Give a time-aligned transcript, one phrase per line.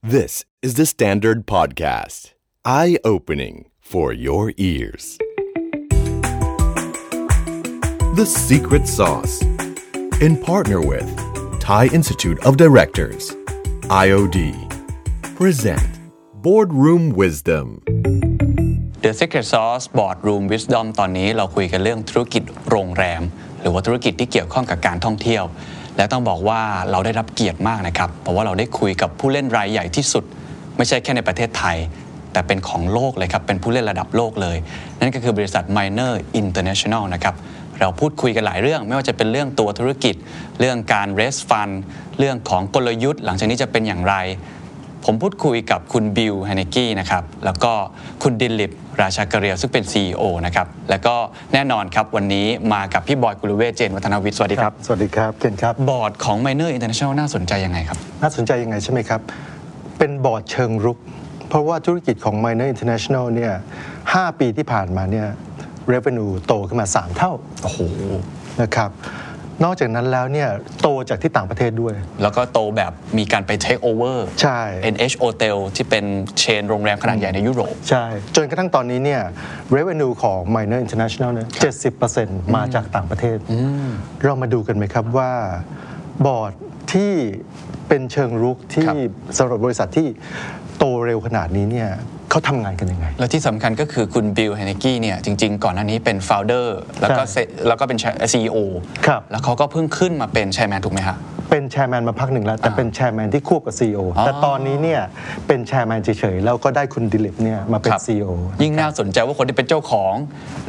[0.00, 2.31] This is the Standard Podcast.
[2.65, 5.19] Eye opening for your ears.
[8.15, 9.43] The Secret Sauce.
[10.19, 11.05] In partner with
[11.59, 13.35] Thai Institute of Directors,
[13.89, 14.37] IOD.
[15.35, 15.99] Present
[16.41, 17.83] Boardroom Wisdom.
[19.03, 23.21] The Secret Sauce Boardroom Wisdom ตอนนี้เราคุยกันเรื่องธุรกิจโรงแรม
[23.61, 25.43] หรือว่าธุรกิจที่เกี่ยวข้องกับการท่องเที่ยว
[26.01, 26.61] และต้องบอกว่า
[26.91, 30.23] เราได้รับเกียรติมากนะครับ เพราะว่าเราได้คุยกับผู้เล่นรายใหญ่ที่สุด
[30.77, 31.77] ไม่ใช่แค่ในประเทศไทย
[32.33, 34.57] แต่เป็นของโลกเลยครับ เป็นผู้เล่นระดับโลกเลย
[34.99, 37.35] นั่นก็คือบริษัท Miner International นะครับ
[37.79, 40.15] เราพูดคุยกันหลายเรื่อง ไม่ว่าจะเป็นเรื่องตัวธุรกิจ
[40.59, 41.73] เรื่องการ raise fund
[42.19, 44.15] เรื่องของกลยุทธ์ หลังจากนี้จะเป็นอย่างไร
[45.05, 47.73] ผมพูดคุยกับคุณบิลแฮนนกี้นะครับแล้วก็
[48.23, 51.15] คุณดิลิปราชากเรียวซึ่งเป็น CEO นะครับแล้วก็
[51.53, 59.21] แน่นอนครับวันนี้มากับพี่บอยกุลเวชเจนวัฒนวิทย์สวัสดีครับ สวัสดีครับเคนครับ บอร์ดของ Miner International น่าสนใจยังไงครับ น่าสนใจยังไงใช่ไหมครับ
[59.97, 60.97] เป็นบอร์ดเชิงรุก
[61.49, 63.53] เพราะว่าธุรกิจของ Miner International เนี่ย
[63.97, 65.27] 5ปีที่ผ่านมาเนี่ย
[65.93, 67.31] revenue โตขึ้นมา 3 เท่า
[67.63, 67.79] โอ้โห
[68.61, 68.89] นะครับ
[69.63, 70.49] นอกจากนั้นแล้วเนี่ย
[70.81, 74.59] โตจากที่ต่างประเทศด้วย แล้วก็โตแบบมีการไป take over ใช่
[74.93, 76.05] NH Hotel ที่เป็น
[76.39, 79.21] เชนโรงแรมขนาดใหญ่ในยุโรป ใช่ จนกระทั่งตอนนี้เนี่ย
[79.75, 81.47] revenue ของ Miner International เนี่ย
[82.01, 83.37] 70%มาจากต่างประเทศ
[84.23, 85.31] เรามาดูกันไหมครับว่า
[86.25, 86.53] บอร์ด
[86.93, 87.11] ที่
[87.87, 88.95] เป็นเชิงรุกที่ครับ
[89.37, 90.07] สำหรับบริษัทที่
[90.77, 91.89] โตเร็วขนาดนี้เนี่ย
[92.31, 96.67] เขาทำงานกันยังไง แล้วที่สำคัญก็คือคุณบิลแฮนนกี้เนี่ยจริง ๆ ก่อนหน้านี้เป็น founder
[97.01, 97.97] แล้วก็ใช่แล้วก็เป็น
[98.31, 98.57] CEO
[99.07, 101.17] ครับแล้วเขาก็เพิ่งขึ้นมาเป็น chairman ถูกไหมฮะ
[101.49, 105.01] เป็นแชร์แมนมาพักหนึ่งแล้ว แต่เป็นแชร์แมนที่ควบกับ CEO อ๋อแต่ตอนนี้เนี่ย
[105.47, 108.29] เป็นแชร์แมนเฉยๆแล้วก็ได้คุณดิลิปเนี่ยมาเป็นครับ CEO
[108.61, 110.13] ยิ่งน่าสนใจว่าคนที่เป็นเจ้าของ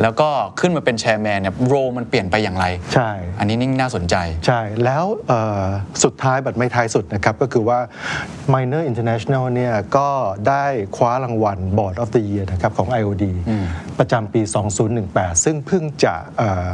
[0.02, 0.28] แล้วก็
[0.60, 5.64] ขึ้นมาเป็นแชร์แมนเนี่ยโรมันเปลี่ยนไปอย่างไร ใช่ อันนี้ยิ่งน่าสนใจ ใช่ แล้วเอ่อ
[6.04, 7.78] สุดท้ายบัตรไม่ท้ายสุดนะครับ ก็คือว่า
[8.52, 10.08] Miner International เนี่ยก็
[10.48, 10.64] ได้
[10.96, 13.24] คว้ารางวัล Board of the Year นะครับของ IOD
[13.98, 14.40] ประจำปี
[14.92, 16.72] 2018 ซึ่งเพิ่งจะเอ่อ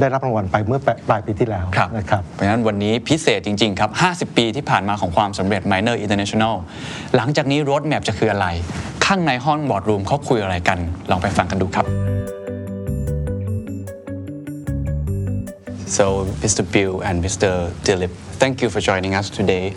[0.00, 3.90] ได้รับรางวัลไปเมื่อปลายปีที่แล้วครับนะครับ เพราะฉะนั้นวันนี้พิเศษจริง ๆ ครับ
[4.30, 6.54] 50 ปีที่ผ่านมาของความสำเร็จ Miner International
[7.16, 8.46] หลังจากนี้รถแมพจะคืออะไร
[9.06, 10.78] ข้างในห้องบอร์ดรูมเขาคุยอะไรกัน
[11.10, 11.86] ลองไปฟังกันดูครับ
[15.98, 16.62] So, Mr.
[16.74, 17.72] Bill and Mr.
[17.82, 19.74] Dilip, thank you for joining us today.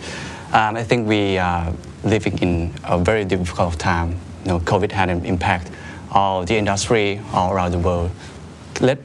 [0.52, 1.72] Um, I think we are
[2.04, 4.10] living in a very difficult time.
[4.44, 5.70] You know, COVID had an impact
[6.10, 8.10] on the industry all around the world.
[8.80, 8.98] Let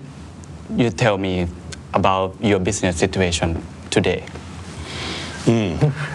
[0.76, 1.48] you tell me
[1.94, 4.26] about your business situation today.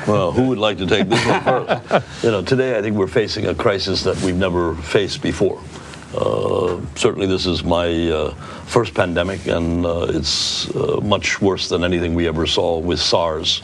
[0.07, 2.25] Well, who would like to take this one first?
[2.25, 5.61] you know, today I think we're facing a crisis that we've never faced before.
[6.15, 8.35] Uh, certainly, this is my uh,
[8.67, 13.63] first pandemic, and uh, it's uh, much worse than anything we ever saw with SARS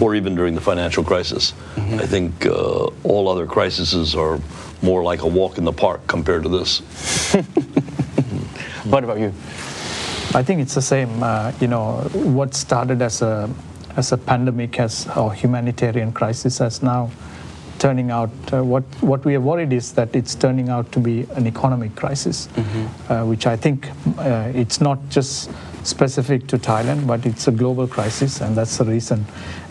[0.00, 1.52] or even during the financial crisis.
[1.76, 4.40] I think uh, all other crises are
[4.82, 6.82] more like a walk in the park compared to this.
[8.84, 9.32] What about you?
[10.34, 11.22] I think it's the same.
[11.22, 13.48] Uh, you know, what started as a
[13.96, 17.10] as a pandemic as or humanitarian crisis has now
[17.78, 18.30] turning out.
[18.52, 21.94] Uh, what what we are worried is that it's turning out to be an economic
[21.94, 22.48] crisis,
[23.08, 23.88] uh, which I think
[24.18, 25.50] uh, it's not just
[25.84, 29.26] specific to Thailand, but it's a global crisis, and that's the reason.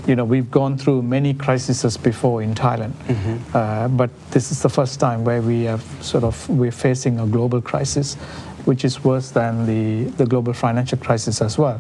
[0.08, 2.94] You know, we've gone through many crises before in Thailand,
[3.54, 7.26] uh, but this is the first time where we have sort of we're facing a
[7.26, 8.16] global crisis,
[8.66, 11.80] which is worse than the, the global financial crisis as well.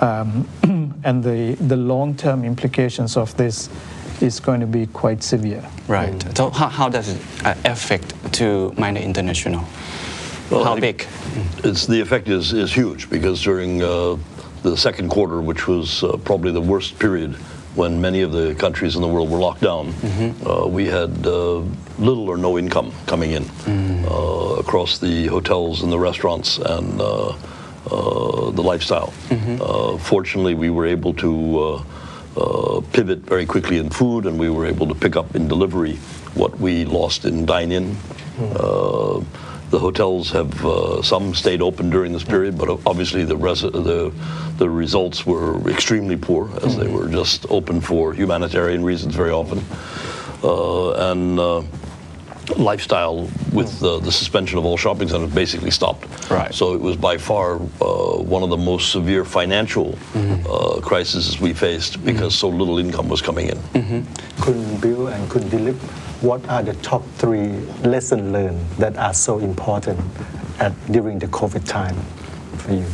[0.00, 0.48] Um,
[1.04, 3.68] and the, the long term implications of this
[4.20, 5.64] is going to be quite severe.
[5.88, 6.36] Right.
[6.36, 9.64] So how, how does it uh, affect to Miner International?
[10.50, 11.06] Well, how big?
[11.62, 14.16] It's the effect is, is huge because during uh,
[14.62, 17.34] the second quarter, which was uh, probably the worst period
[17.76, 19.94] when many of the countries in the world were locked down,
[20.44, 21.58] uh, we had uh,
[21.98, 23.44] little or no income coming in
[24.06, 29.12] uh, across the hotels and the restaurants and uh, uh, the lifestyle.
[29.30, 31.84] Uh, fortunately, we were able to uh,
[32.36, 35.94] uh, pivot very quickly in food, and we were able to pick up in delivery
[36.34, 37.96] what we lost in dine-in.
[38.40, 39.20] Uh,
[39.70, 44.12] the hotels have uh, some stayed open during this period, but obviously the, res- the,
[44.58, 49.64] the results were extremely poor as they were just open for humanitarian reasons very often,
[50.42, 51.38] uh, and.
[51.38, 51.62] Uh,
[52.56, 56.06] lifestyle with the suspension of all shopping centers basically stopped.
[56.30, 56.52] Right.
[56.52, 57.58] So it was by far uh,
[58.18, 60.40] one of the most severe financial mm-hmm.
[60.50, 62.40] Uh, crises we faced because mm-hmm.
[62.40, 63.58] so little income was coming in.
[63.58, 64.42] Mm-hmm.
[64.42, 65.86] Couldn't build and couldn't deliver
[66.20, 67.48] what are the top three
[67.82, 69.98] lessons learned that are so important
[70.58, 71.96] at during the COVID time
[72.58, 72.86] for you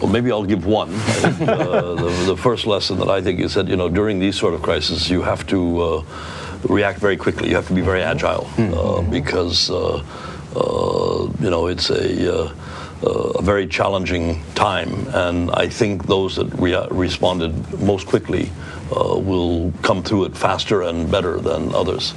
[0.00, 0.90] Well, maybe I'll give one.
[1.46, 4.54] Uh, the, the first lesson that I think is that you know during these sort
[4.54, 6.04] of crises you have to uh,
[6.68, 7.48] react very quickly.
[7.48, 10.02] You have to be very agile uh, because uh,
[10.56, 12.34] uh, you know it's a.
[12.34, 12.54] Uh,
[13.04, 16.48] uh, a very challenging time, and I think those that
[16.90, 18.50] responded most quickly
[18.94, 22.14] uh, will come through it faster and better than others.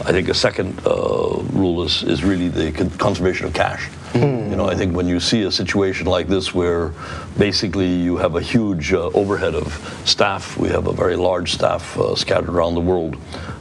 [0.00, 3.88] I think a second uh, rule is, is really the con- conservation of cash.
[4.14, 6.92] You know, I think when you see a situation like this where
[7.38, 9.72] basically you have a huge uh, overhead of
[10.04, 13.16] staff, we have a very large staff uh, scattered around the world,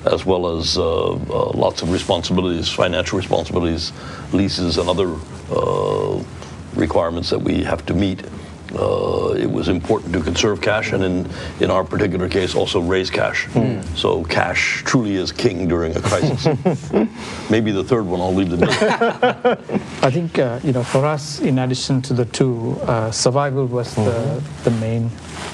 [0.05, 3.91] as well as uh, uh, lots of responsibilities, financial responsibilities,
[4.33, 5.13] leases, and other
[5.51, 6.23] uh,
[6.73, 8.23] requirements that we have to meet.
[8.73, 11.29] Uh, it was important to conserve cash and in,
[11.59, 13.47] in our particular case also raise cash.
[13.95, 16.45] So cash truly is king during a crisis.
[17.49, 18.75] Maybe the third one I'll leave the middle.
[20.07, 23.95] I think uh, you know for us, in addition to the two, uh, survival was
[23.95, 25.09] the, the main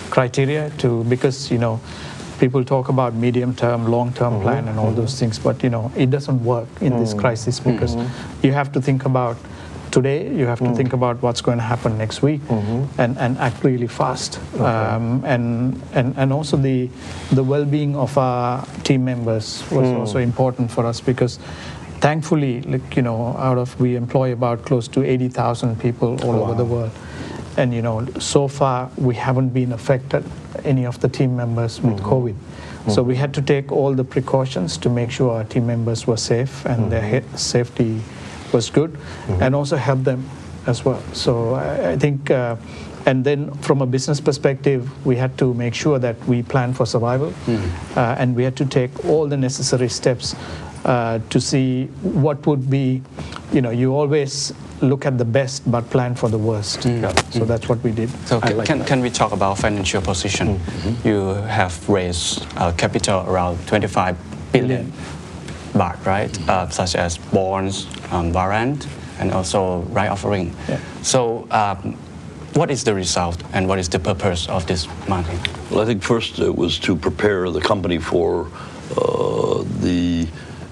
[0.10, 1.80] criteria to because you know
[2.40, 5.92] people talk about medium term, long term plan and all those things, but you know
[5.96, 7.96] it doesn't work in this crisis because
[8.44, 9.38] you have to think about
[9.96, 10.20] today.
[10.40, 10.76] You have to mm.
[10.76, 13.02] think about what's going to happen next week mm-hmm.
[13.02, 14.40] and, and act really fast.
[14.60, 16.90] Um, and, and and also the
[17.32, 20.00] the well being of our team members was mm.
[20.00, 21.40] also important for us because
[22.02, 26.54] thankfully, like you know, out of we employ about close to 80,000 people all over
[26.54, 26.92] the world,
[27.58, 30.24] and you know, so far we haven't been affected
[30.66, 32.14] any of the team members with mm-hmm.
[32.14, 32.36] COVID.
[32.88, 33.08] So mm-hmm.
[33.08, 36.66] we had to take all the precautions to make sure our team members were safe
[36.66, 38.02] and their safety
[38.56, 38.92] was good,
[39.42, 40.24] and also help them
[40.66, 41.02] as well.
[41.14, 42.32] So I, I think.
[42.32, 42.56] Uh,
[43.08, 46.88] and then, from a business perspective, we had to make sure that we plan for
[46.88, 47.32] survival,
[47.96, 50.34] uh, and we had to take all the necessary steps
[50.86, 53.04] uh, to see what would be.
[53.54, 56.82] You know, you always look at the best, but plan for the worst.
[57.32, 58.10] So that's what we did.
[58.26, 60.60] So I can, like can, can we talk about financial position?
[61.04, 64.18] You have raised uh, capital around 25
[64.52, 64.92] billion
[65.76, 66.50] baht, right?
[66.50, 68.88] Uh, such as bonds, um, warrant,
[69.20, 70.56] and also right offering.
[70.68, 70.80] Yeah.
[71.02, 71.98] So um,
[72.56, 75.38] what is the result and what is the purpose of this money?
[75.70, 78.48] Well, I think first it was to prepare the company for
[78.98, 80.28] uh, the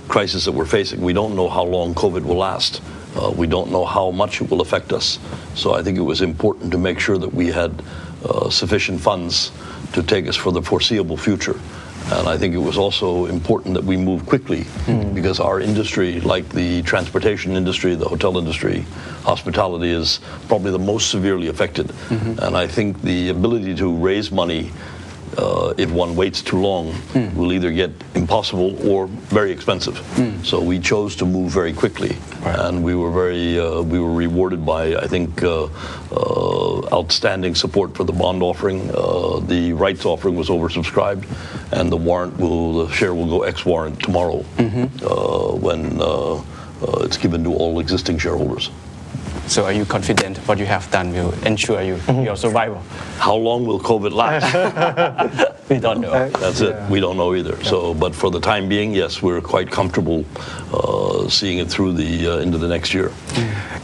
[0.08, 1.02] crisis that we're facing.
[1.02, 2.82] We don't know how long COVID will last.
[3.16, 5.20] Uh, we don't know how much it will affect us.
[5.56, 7.84] So I think it was important to make sure that we had
[8.26, 9.52] uh, sufficient funds
[9.94, 11.60] to take us for the foreseeable future.
[12.12, 15.14] And I think it was also important that we move quickly hmm.
[15.14, 18.86] because our industry, like the transportation industry, the hotel industry,
[19.24, 21.88] hospitality, is probably the most severely affected.
[21.88, 22.40] Mm-hmm.
[22.40, 24.72] And I think the ability to raise money
[25.38, 26.94] uh, if one waits too long,
[27.36, 29.98] will either get impossible or very expensive.
[30.44, 34.66] So we chose to move very quickly, and we were very uh, we were rewarded
[34.66, 35.68] by I think uh,
[36.12, 38.90] uh, outstanding support for the bond offering.
[38.94, 41.26] Uh, the rights offering was oversubscribed,
[41.72, 46.02] and the warrant will the share will go ex warrant tomorrow uh, when.
[46.02, 46.42] Uh,
[46.84, 48.70] uh, it's given to all existing shareholders.
[49.48, 52.82] So are you confident what you have done will ensure you your survival?
[53.18, 55.50] How long will COVID last?
[55.70, 56.30] We don't know.
[56.30, 56.76] That's it.
[56.90, 57.56] We don't know either.
[57.64, 60.26] So, but for the time being, yes, we're quite comfortable
[60.74, 63.12] uh, seeing it through the uh, into the next year.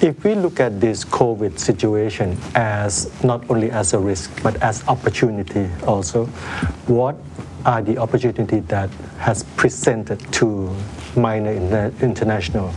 [0.01, 4.83] If we look at this COVID situation as not only as a risk but as
[4.87, 6.25] opportunity also,
[6.87, 7.15] what
[7.65, 8.89] are the opportunity that
[9.19, 10.69] has presented to
[11.15, 12.71] Minor Interna- International?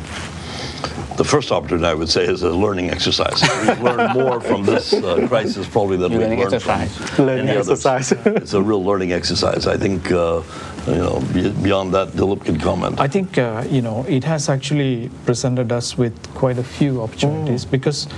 [1.17, 3.41] The first opportunity, I would say, is a learning exercise.
[3.67, 6.97] We've learned more from this uh, crisis probably than we've learned exercise.
[6.97, 7.85] from Learning any others.
[7.87, 8.13] exercise.
[8.43, 9.67] it's a real learning exercise.
[9.67, 10.43] I think, uh,
[10.87, 11.21] you know,
[11.63, 12.99] beyond that, Dilip can comment.
[12.99, 17.65] I think uh, you know it has actually presented us with quite a few opportunities
[17.65, 18.09] because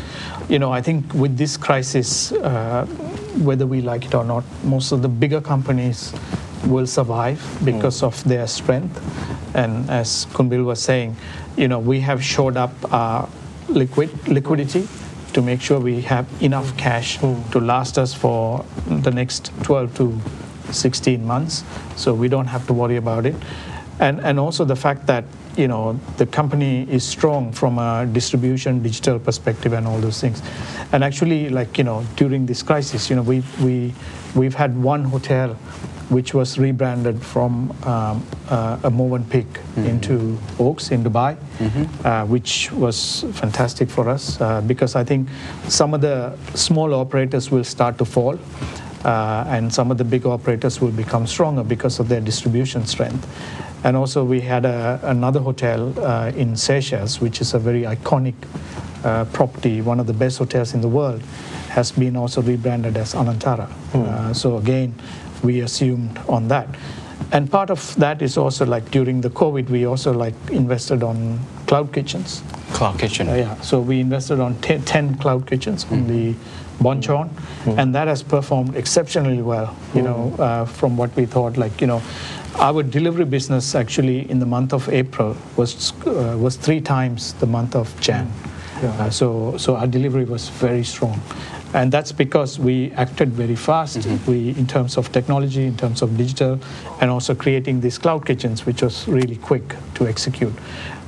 [0.48, 2.86] you know I think with this crisis, uh,
[3.42, 6.14] whether we like it or not, most of the bigger companies
[6.66, 8.98] will survive because of their strength.
[9.54, 11.16] And as Kunbil was saying,
[11.56, 13.28] you know we have shored up our
[13.68, 14.88] liquid liquidity
[15.32, 20.20] to make sure we have enough cash to last us for the next 12 to
[20.72, 21.64] 16 months,
[21.96, 23.34] so we don't have to worry about it.
[24.00, 25.24] And, and also the fact that
[25.56, 30.42] you know the company is strong from a distribution digital perspective and all those things
[30.90, 33.94] and actually like you know during this crisis you know we we
[34.34, 35.56] we've had one hotel
[36.10, 39.46] which was rebranded from um, uh, a Movenpick
[39.86, 41.36] into Oaks in Dubai,
[42.04, 45.28] uh, which was fantastic for us uh, because I think
[45.68, 48.38] some of the small operators will start to fall.
[49.04, 53.28] Uh, and some of the big operators will become stronger because of their distribution strength.
[53.84, 58.32] And also, we had a, another hotel uh, in Seychelles, which is a very iconic
[59.04, 61.20] uh, property, one of the best hotels in the world,
[61.68, 63.68] has been also rebranded as Anantara.
[63.92, 64.94] Uh, so again,
[65.44, 66.68] we assumed on that.
[67.32, 71.38] and part of that is also like during the COVID, we also like invested on
[71.66, 72.42] cloud kitchens.
[72.72, 76.34] Cloud Kitchen Uh, yeah, so we invested on 10, 10 cloud kitchens on the
[76.80, 77.28] Bonchon,
[77.78, 79.74] and that has performed exceptionally well.
[79.94, 82.02] You know, uh, from what we thought, like you know,
[82.58, 87.46] our delivery business actually in the month of April was uh, was three times the
[87.46, 88.26] month of Jan.
[88.82, 91.20] Uh, so so our delivery was very strong.
[91.74, 94.06] And that's because we acted very fast.
[94.28, 96.60] We, in terms of technology, in terms of digital,
[97.00, 100.54] and also creating these cloud kitchens, which was really quick to execute.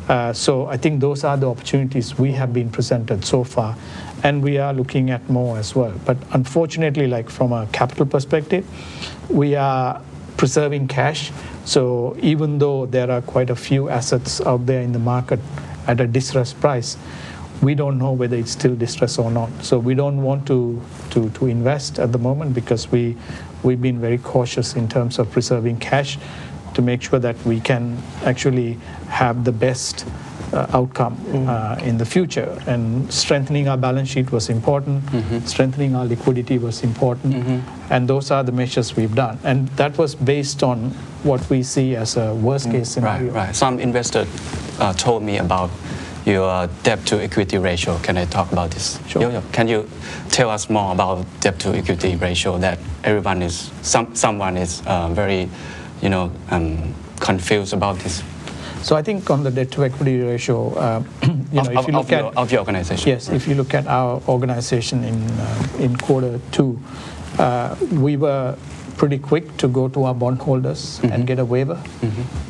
[0.08, 3.76] Uh, so I think those are the opportunities we have been presented so far,
[4.25, 5.92] and we are looking at more as well.
[6.04, 8.64] But unfortunately, like from a capital perspective,
[9.28, 10.02] we are
[10.37, 11.32] preserving cash.
[11.64, 15.40] So even though there are quite a few assets out there in the market
[15.87, 16.96] at a distressed price,
[17.63, 19.51] we don't know whether it's still distressed or not.
[19.63, 23.17] So we don't want to, to, to invest at the moment because we,
[23.63, 26.19] we've been very cautious in terms of preserving cash
[26.75, 28.75] to make sure that we can actually
[29.09, 30.07] have the best
[30.53, 31.17] uh, outcome
[31.49, 32.63] uh, in the future.
[32.67, 35.03] And strengthening our balance sheet was important,
[35.49, 39.39] strengthening our liquidity was important, and those are the measures we've done.
[39.43, 40.91] And that was based on
[41.25, 43.33] what we see as a worst case scenario.
[43.33, 43.57] Right, right.
[43.57, 44.27] Some investor
[44.79, 45.71] uh, told me about
[46.26, 47.99] your debt to equity ratio.
[47.99, 48.99] Can I talk about this?
[49.06, 49.23] Sure.
[49.23, 49.88] Yo-Yo, Can you
[50.30, 55.09] tell us more about debt to equity ratio that everyone is some someone is uh,
[55.09, 55.49] very,
[56.02, 58.23] you know, um, confused about this
[58.87, 61.78] So I think on the debt to equity ratio, uh, you know, of, if you
[61.80, 63.09] of look your, at of your organization.
[63.09, 66.78] Yes, if you look at our organization in, uh, in quarter two,
[67.38, 68.56] uh, we were
[68.97, 71.83] pretty quick to go to our bondholders and get a waiver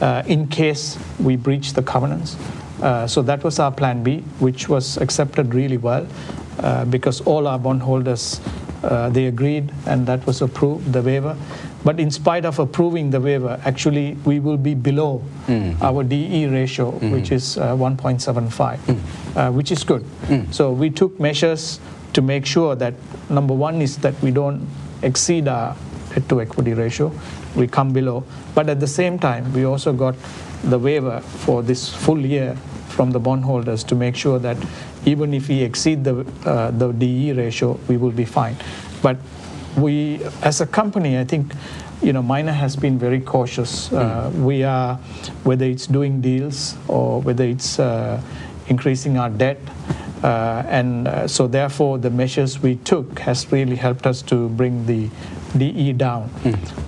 [0.02, 2.36] uh, in case we breach the covenants.
[2.82, 6.06] Uh, so that was our plan B, which was accepted really well
[6.60, 8.40] uh, because all our bondholders
[8.82, 11.36] uh, they agreed and that was approved the waiver.
[11.84, 15.22] But in spite of approving the waiver, actually we will be below
[15.80, 20.04] our DE ratio, which is uh, 1.75, uh, which is good.
[20.50, 21.80] So we took measures
[22.12, 22.94] to make sure that
[23.30, 24.66] number one is that we don't
[25.02, 25.76] exceed our
[26.14, 27.12] debt to equity ratio,
[27.54, 28.24] we come below.
[28.54, 30.14] But at the same time, we also got
[30.66, 32.56] the waiver for this full year
[32.88, 34.56] from the bondholders to make sure that
[35.04, 38.56] even if we exceed the, uh, the DE ratio, we will be fine.
[39.02, 39.18] But
[39.76, 41.52] we, as a company, I think,
[42.02, 43.92] you know, Minor has been very cautious.
[43.92, 44.96] Uh, we are,
[45.44, 48.20] whether it's doing deals or whether it's uh,
[48.68, 49.60] increasing our debt,
[50.22, 54.86] uh, and uh, so therefore the measures we took has really helped us to bring
[54.86, 55.08] the
[55.56, 56.30] DE down.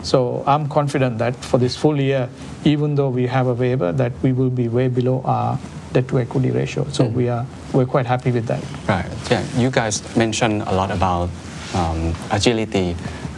[0.03, 2.29] So I'm confident that for this full year,
[2.65, 5.59] even though we have a waiver, that we will be way below our
[5.93, 6.87] debt to equity ratio.
[6.91, 8.63] So we are we're quite happy with that.
[8.89, 9.11] Right.
[9.31, 9.45] Yeah.
[9.57, 11.31] You guys mentioned a lot about
[11.75, 12.97] um, agility,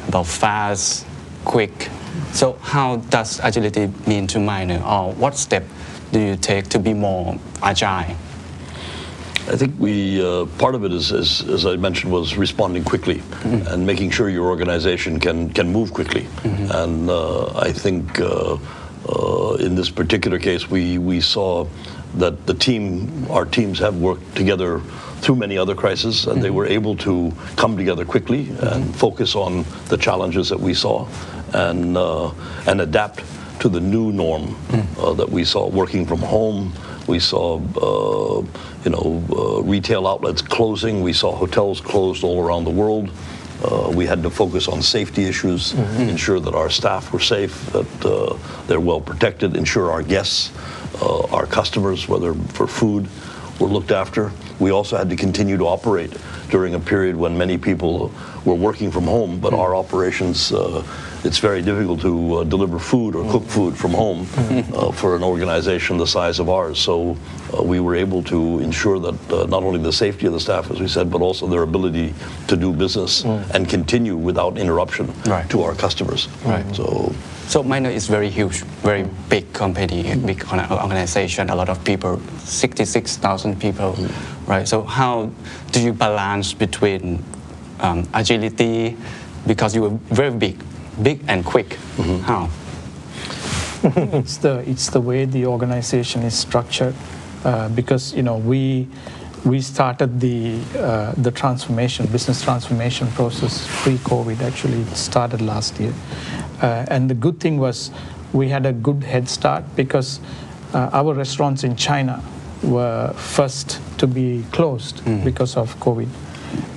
[0.09, 1.07] about fast,
[1.45, 1.91] quick.
[2.33, 5.65] So how does agility mean to Minor, or what step
[6.13, 8.17] do you take to be more agile?
[9.49, 13.23] I think we uh, part of it is, is, as I mentioned, was responding quickly
[13.43, 16.27] and making sure your organization can can move quickly.
[16.45, 18.59] And uh, I think uh,
[19.09, 21.67] uh, in this particular case, we we saw
[22.15, 24.81] that the team, our teams have worked together
[25.21, 29.65] through many other crises, and they were able to come together quickly and focus on
[29.89, 31.07] the challenges that we saw,
[31.53, 32.31] and uh,
[32.67, 33.23] and adapt
[33.61, 34.57] to the new norm
[34.99, 36.73] uh, that we saw working from home.
[37.07, 38.43] We saw, uh,
[38.85, 41.03] you know, uh, retail outlets closing.
[41.03, 43.11] We saw hotels closed all around the world.
[43.63, 48.05] Uh, we had to focus on safety issues, ensure that our staff were safe, that
[48.05, 48.37] uh,
[48.67, 50.51] they're well protected, ensure our guests,
[51.03, 53.07] uh, our customers, whether for food,
[53.59, 54.33] were looked after.
[54.61, 56.13] We also had to continue to operate
[56.51, 58.13] during a period when many people
[58.45, 60.85] were working from home, but our operations, uh,
[61.25, 64.27] it's very difficult to uh, deliver food or cook food from home
[64.75, 66.79] uh, for an organization the size of ours.
[66.79, 67.17] So
[67.59, 70.71] uh, we were able to ensure that uh, not only the safety of the staff,
[70.71, 72.15] as we said, but also their ability
[72.49, 75.49] to do business and continue without interruption Right.
[75.51, 76.29] to our customers.
[76.45, 76.65] Right.
[76.75, 77.15] So
[77.51, 83.61] So Minor is very huge, very big company, big organization, a lot of people, 66,000
[83.61, 83.97] people,
[84.47, 84.69] right?
[84.69, 85.33] So how
[85.73, 87.25] do you balance between
[87.81, 88.97] um, agility,
[89.49, 90.63] because you were very big,
[91.03, 91.77] big and quick?
[92.23, 92.51] How?
[93.83, 96.95] it's the it's the way the organization is structured
[97.45, 98.87] uh, because you know we
[99.45, 105.95] we started the uh, the transformation business transformation process pre-COVID actually it started last year.
[106.63, 107.91] Uh, and the good thing was
[108.33, 110.21] we had a good head start because
[110.75, 112.23] uh, our restaurants in China
[112.63, 116.09] were first to be closed because of COVID.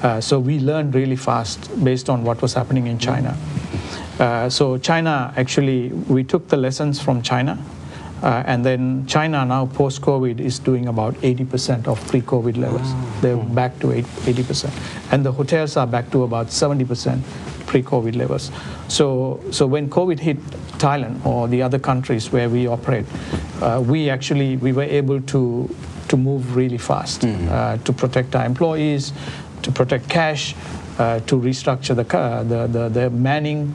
[0.02, 3.38] Uh, so we learned really fast based on what was happening in China.
[4.20, 7.58] Uh, so China actually, we took the lessons from China.
[8.24, 12.88] Uh, and then China now post-COVID is doing about 80% of pre-COVID levels.
[13.22, 14.72] They're back to 80%,
[15.12, 17.22] and the hotels are back to about 70%
[17.68, 18.50] pre-COVID levels.
[18.88, 20.38] So, so when COVID hit
[20.80, 23.06] Thailand or the other countries where we operate,
[23.62, 25.70] uh, we actually we were able to
[26.10, 29.14] to move really fast uh, to protect our employees,
[29.64, 30.54] to protect cash,
[31.00, 33.74] uh, to restructure the, ca- the, the, the manning,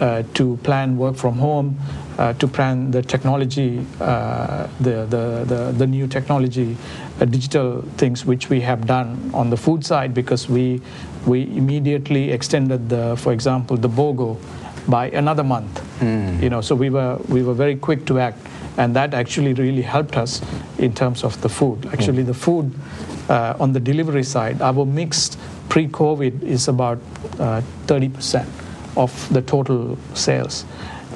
[0.00, 1.78] uh, to plan work from home,
[2.18, 6.76] uh, to plan the technology, uh, the, the, the, the new technology,
[7.20, 10.80] uh, digital things which we have done on the food side because we,
[11.26, 14.38] we immediately extended the, for example, the BOGO
[14.88, 15.82] by another month.
[16.42, 18.38] You know, so we were, we were very quick to act
[18.76, 20.42] and that actually really helped us
[20.78, 21.86] in terms of the food.
[21.86, 22.74] Actually, the food
[23.28, 25.38] uh, on the delivery side, our mixed
[25.70, 26.98] pre-COVID is about
[27.40, 28.46] uh, 30%
[28.96, 30.64] of the total sales.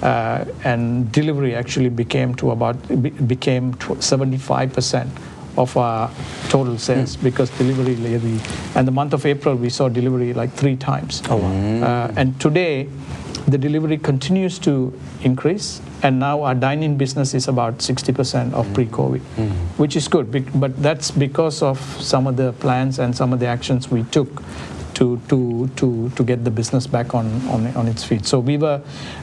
[0.03, 5.09] Uh, and delivery actually became to about be- became 75%
[5.59, 6.11] of our
[6.49, 8.39] total sales because delivery really
[8.77, 11.87] and the month of april we saw delivery like three times oh, wow.
[11.87, 12.89] uh, and today
[13.49, 19.21] the delivery continues to increase and now our dine-in business is about 60% of pre-covid
[19.77, 23.47] which is good but that's because of some of the plans and some of the
[23.47, 24.43] actions we took
[24.95, 28.27] to, to, to, to get the business back on, on, on its feet.
[28.27, 28.81] So we were,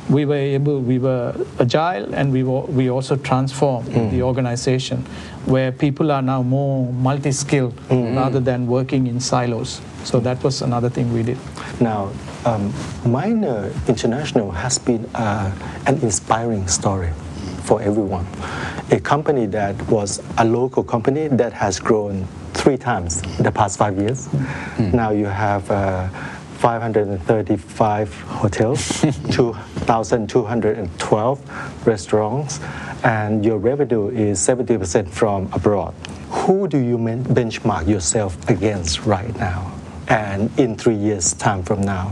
[0.10, 5.06] we were able, we were agile and we, were, we also transformed the organization
[5.46, 9.82] where people are now more multi-skilled rather than working in silos.
[10.04, 11.38] So that was another thing we did.
[11.80, 12.12] Now,
[12.46, 12.74] um,
[13.06, 15.52] Minor International has been uh,
[15.86, 17.12] an inspiring story
[17.64, 18.26] for everyone.
[18.92, 22.26] A company that was a local company that has grown
[22.58, 24.28] three times in the past five years.
[24.78, 26.08] Now you have uh,
[26.58, 32.60] 535 hotels, 2,212 restaurants,
[33.04, 35.94] and your revenue is 70% from abroad.
[36.30, 39.72] Who do you benchmark yourself against right now?
[40.08, 42.10] And in three years' time from now,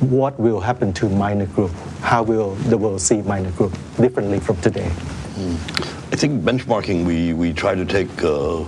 [0.00, 1.70] what will happen to Minor Group?
[2.00, 4.90] How will the world see Minor Group differently from today?
[6.12, 8.64] I think benchmarking, we, we try to take uh,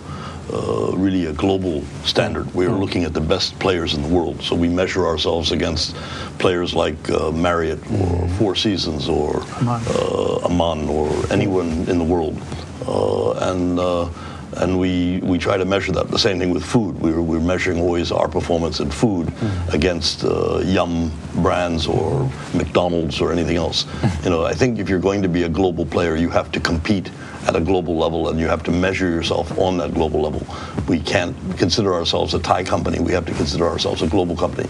[0.52, 2.52] uh, really a global standard.
[2.54, 4.42] We're looking at the best players in the world.
[4.42, 5.94] So we measure ourselves against
[6.38, 9.82] players like uh, Marriott or Four Seasons or Aman.
[9.88, 12.40] uh, Aman or anyone in the world.
[12.86, 14.08] Uh, and uh,
[14.56, 16.08] and we, we try to measure that.
[16.08, 16.98] The same thing with food.
[17.00, 19.32] We're, we're measuring always our performance in food
[19.72, 23.86] against uh, Yum brands or McDonald's or anything else.
[24.24, 26.60] You know, I think if you're going to be a global player, you have to
[26.60, 27.10] compete
[27.46, 30.44] at a global level and you have to measure yourself on that global level.
[30.88, 32.98] We can't consider ourselves a Thai company.
[32.98, 34.68] We have to consider ourselves a global company.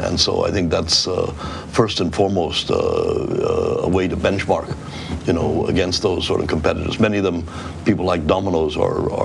[0.00, 1.32] And so I think that's uh,
[1.72, 4.74] first and foremost uh, uh, a way to benchmark,
[5.26, 6.98] you know, against those sort of competitors.
[6.98, 7.44] Many of them,
[7.84, 9.23] people like Domino's, are, are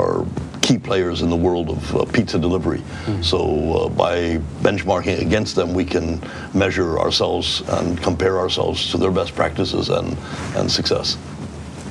[0.62, 2.82] key players in the world of uh, pizza delivery.
[3.22, 6.22] So uh, by benchmarking against them, we can
[6.54, 10.16] measure ourselves and compare ourselves to their best practices and,
[10.56, 11.18] and success.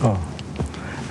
[0.01, 0.19] Oh.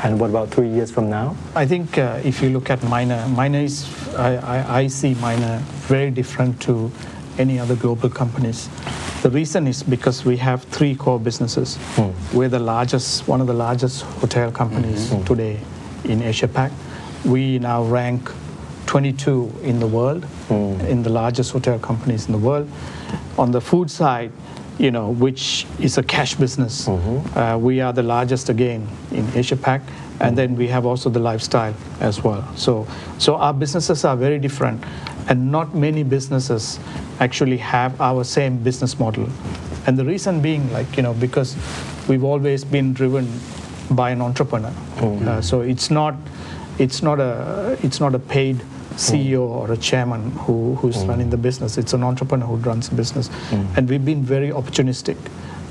[0.04, 1.36] And what about three years from now?
[1.56, 5.60] I think uh, if you look at minor, minor is, I, I, I see minor
[5.90, 6.92] very different to
[7.38, 8.70] any other global companies.
[9.24, 11.78] The reason is because we have three core businesses.
[12.32, 15.60] We're the largest, one of the largest hotel companies today
[16.04, 16.72] in Asia Pac.
[17.26, 18.32] We now rank
[18.86, 20.26] 22 in the world,
[20.90, 22.70] in the largest hotel companies in the world.
[23.38, 24.32] On the food side,
[24.78, 26.88] you know, which is a cash business.
[27.36, 29.82] Uh, we are the largest again in Asia Pac,
[30.20, 32.48] and then we have also the lifestyle as well.
[32.56, 34.84] So, so our businesses are very different,
[35.30, 36.80] and not many businesses
[37.20, 39.28] actually have our same business model.
[39.88, 41.56] And the reason being, like you know, because
[42.08, 43.28] we've always been driven
[43.92, 44.74] by an entrepreneur.
[45.28, 46.16] Uh, so it's not,
[46.80, 48.58] it's not a, it's not a paid
[48.98, 49.54] CEO hmm.
[49.54, 51.10] or a chairman who, who's hmm.
[51.10, 51.78] running the business.
[51.78, 53.28] It's an entrepreneur who runs the business.
[53.28, 53.66] Hmm.
[53.76, 55.18] And we've been very opportunistic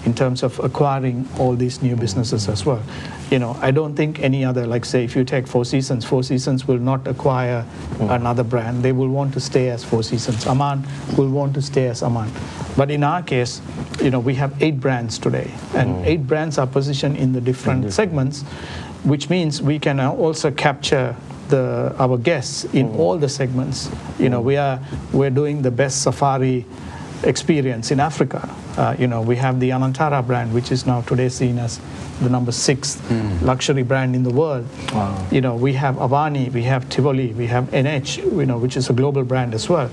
[0.06, 2.80] in terms of acquiring all these new businesses as well.
[3.28, 6.22] You know, I don't think any other, like say, if you take Four Seasons, Four
[6.22, 7.66] Seasons will not acquire
[7.98, 8.84] another brand.
[8.84, 10.46] They will want to stay as Four Seasons.
[10.46, 10.86] Aman
[11.18, 12.30] will want to stay as Aman.
[12.76, 13.60] But in our case,
[14.00, 17.92] you know, we have eight brands today, and eight brands are positioned in the different
[17.92, 18.44] segments,
[19.04, 21.16] which means we can also capture
[21.48, 23.00] the, our guests in mm-hmm.
[23.00, 23.90] all the segments.
[24.18, 24.46] You know, mm-hmm.
[24.46, 24.80] we are
[25.12, 26.64] we're doing the best safari
[27.22, 28.48] experience in Africa.
[28.76, 31.80] Uh, you know, we have the Anantara brand, which is now today seen as
[32.20, 33.42] the number six mm.
[33.42, 34.66] luxury brand in the world.
[35.30, 38.90] You know, we have Avani, we have Tivoli, we have NH, you know, which is
[38.90, 39.90] a global brand as well.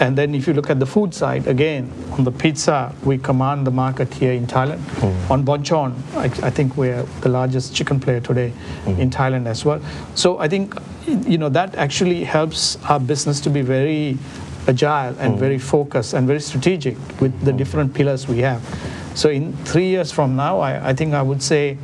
[0.00, 3.66] And then if you look at the food side, again, on the pizza, we command
[3.66, 4.78] the market here in Thailand.
[4.78, 5.30] Mm.
[5.30, 8.50] On Bonchon, I, I think we're the largest chicken player today
[8.84, 8.98] mm.
[8.98, 9.80] in Thailand as well.
[10.14, 10.74] So I think,
[11.06, 14.16] you know, that actually helps our business to be very
[14.66, 15.38] agile and mm.
[15.38, 18.62] very focused and very strategic with the different pillars we have.
[19.14, 21.76] So in three years from now, I, I think I would say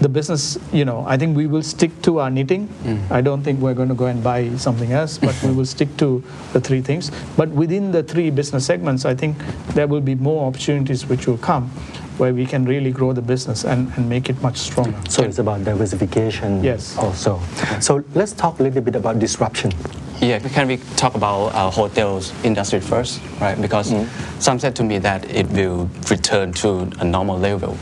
[0.00, 2.68] the business, you know, I think we will stick to our knitting.
[3.10, 5.96] I don't think we're going to go and buy something else, but we will stick
[5.98, 7.10] to the three things.
[7.36, 9.36] But within the three business segments, I think
[9.74, 11.70] there will be more opportunities which will come
[12.18, 14.98] where we can really grow the business and, and make it much stronger.
[15.08, 16.96] So it's about diversification Yes.
[16.98, 17.40] also.
[17.80, 19.72] So let's talk a little bit about disruption.
[20.20, 23.60] Yeah, can we talk about uh, hotels industry first, right?
[23.60, 23.92] Because
[24.38, 27.76] some said to me that it will return to a normal level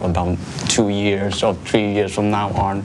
[0.00, 2.84] about two years or three years from now on,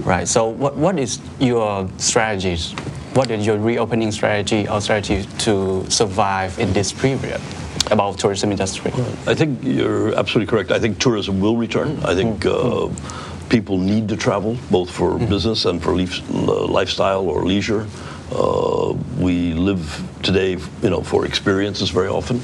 [0.00, 0.26] right?
[0.26, 2.72] So what, what is your strategies?
[3.14, 7.40] What is your reopening strategy or strategy to survive in this period
[7.90, 8.90] about tourism industry?
[9.26, 10.70] I think you're absolutely correct.
[10.70, 11.98] I think tourism will return.
[12.04, 12.88] I think uh,
[13.50, 17.86] people need to travel, both for business and for leaf, uh, lifestyle or leisure.
[18.34, 22.40] Uh, we live today, you know, for experiences very often.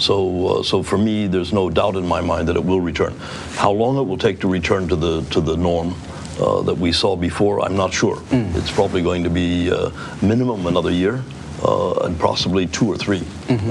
[0.00, 3.14] So, uh, so for me, there's no doubt in my mind that it will return.
[3.56, 5.94] How long it will take to return to the to the norm
[6.40, 8.18] uh, that we saw before, I'm not sure.
[8.56, 9.90] It's probably going to be uh,
[10.22, 11.22] minimum another year,
[11.62, 13.22] uh, and possibly two or 3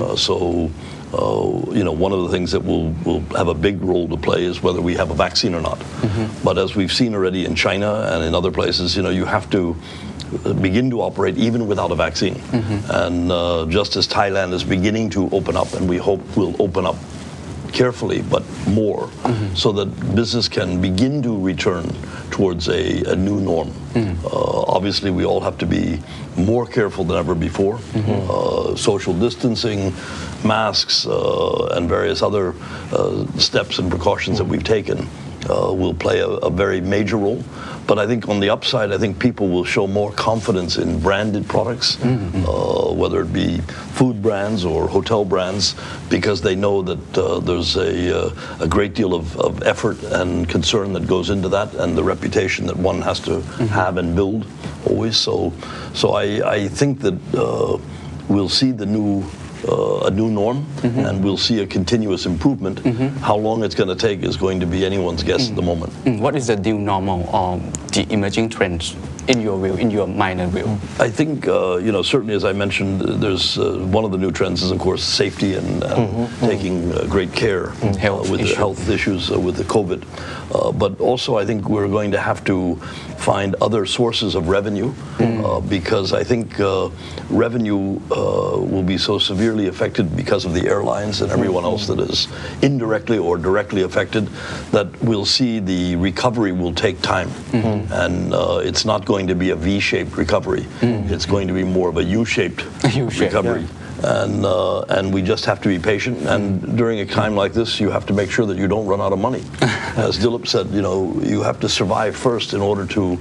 [0.02, 0.70] Uh, so,
[1.14, 4.18] uh, you know, one of the things that will will have a big role to
[4.18, 5.80] play is whether we have a vaccine or not.
[6.44, 9.50] But as we've seen already in China and in other places, you know, you have
[9.50, 9.76] to
[10.62, 12.40] begin to operate even without a vaccine.
[12.90, 16.86] And uh, just as Thailand is beginning to open up, and we hope will open
[16.86, 16.96] up
[17.72, 19.10] carefully but more
[19.54, 21.86] so that business can begin to return
[22.32, 23.72] towards a, a new norm.
[23.96, 26.00] Uh, obviously, we all have to be
[26.36, 27.80] more careful than ever before.
[27.96, 29.94] Uh, social distancing,
[30.44, 32.54] masks, uh, and various other
[32.92, 35.08] uh, steps and precautions that we've taken
[35.50, 37.44] uh, will play a, a very major role.
[37.88, 41.48] But I think on the upside, I think people will show more confidence in branded
[41.48, 43.62] products, uh, whether it be
[43.98, 45.76] food brands or hotel brands,
[46.08, 50.48] because they know that uh, there's a, uh, a great deal of, of effort and
[50.48, 54.46] concern that goes into that, and the reputation that one has to have and build
[54.86, 55.18] always.
[55.18, 55.52] So,
[55.96, 57.80] so I, I think that uh,
[58.28, 59.26] we'll see the new.
[59.68, 62.80] Uh, a new norm, and we'll see a continuous improvement.
[63.20, 65.92] How long it's going to take is going to be anyone's guess at the moment.
[66.06, 67.60] Mm, What is the new normal or
[67.92, 68.96] the emerging trends
[69.28, 70.66] in your view, in your mind and view?
[71.00, 74.18] I think, uh, you know, certainly as I mentioned, uh, there's uh, one of the
[74.18, 78.42] new trends is, of course, safety and, and taking uh, great care uh, Health with
[78.42, 78.50] issue.
[78.50, 80.04] the health issues uh, with the COVID.
[80.54, 82.76] Uh, but also, I think we're going to have to
[83.18, 86.90] find other sources of revenue uh, because I think uh,
[87.30, 92.00] revenue uh, will be so severely affected because of the airlines and everyone else that
[92.00, 92.28] is
[92.62, 94.28] indirectly or directly affected
[94.72, 97.30] that we'll see the recovery will take time.
[97.54, 101.64] And uh, it's not going to be a V shaped recovery, it's going to be
[101.64, 102.62] more of a U shaped
[102.94, 103.66] U-shaped, recovery.
[104.04, 106.18] And, uh, and we just have to be patient.
[106.28, 109.02] And during a time like this, you have to make sure that you don't run
[109.02, 109.44] out of money.
[110.08, 113.18] As Dilip said, you know, you have to survive first in order to,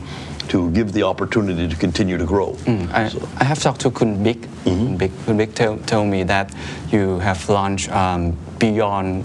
[0.52, 2.54] to give the opportunity to continue to grow.
[2.66, 4.46] I, I have talked to Kun Big.
[4.64, 6.54] Kun Big, Kun Big tell, tell me that
[6.92, 9.24] you have launched um, beyond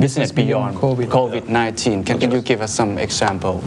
[0.00, 1.42] business beyond, Beyond COVID.
[1.42, 2.06] COVID-19.
[2.06, 3.58] Can, can you give us some example?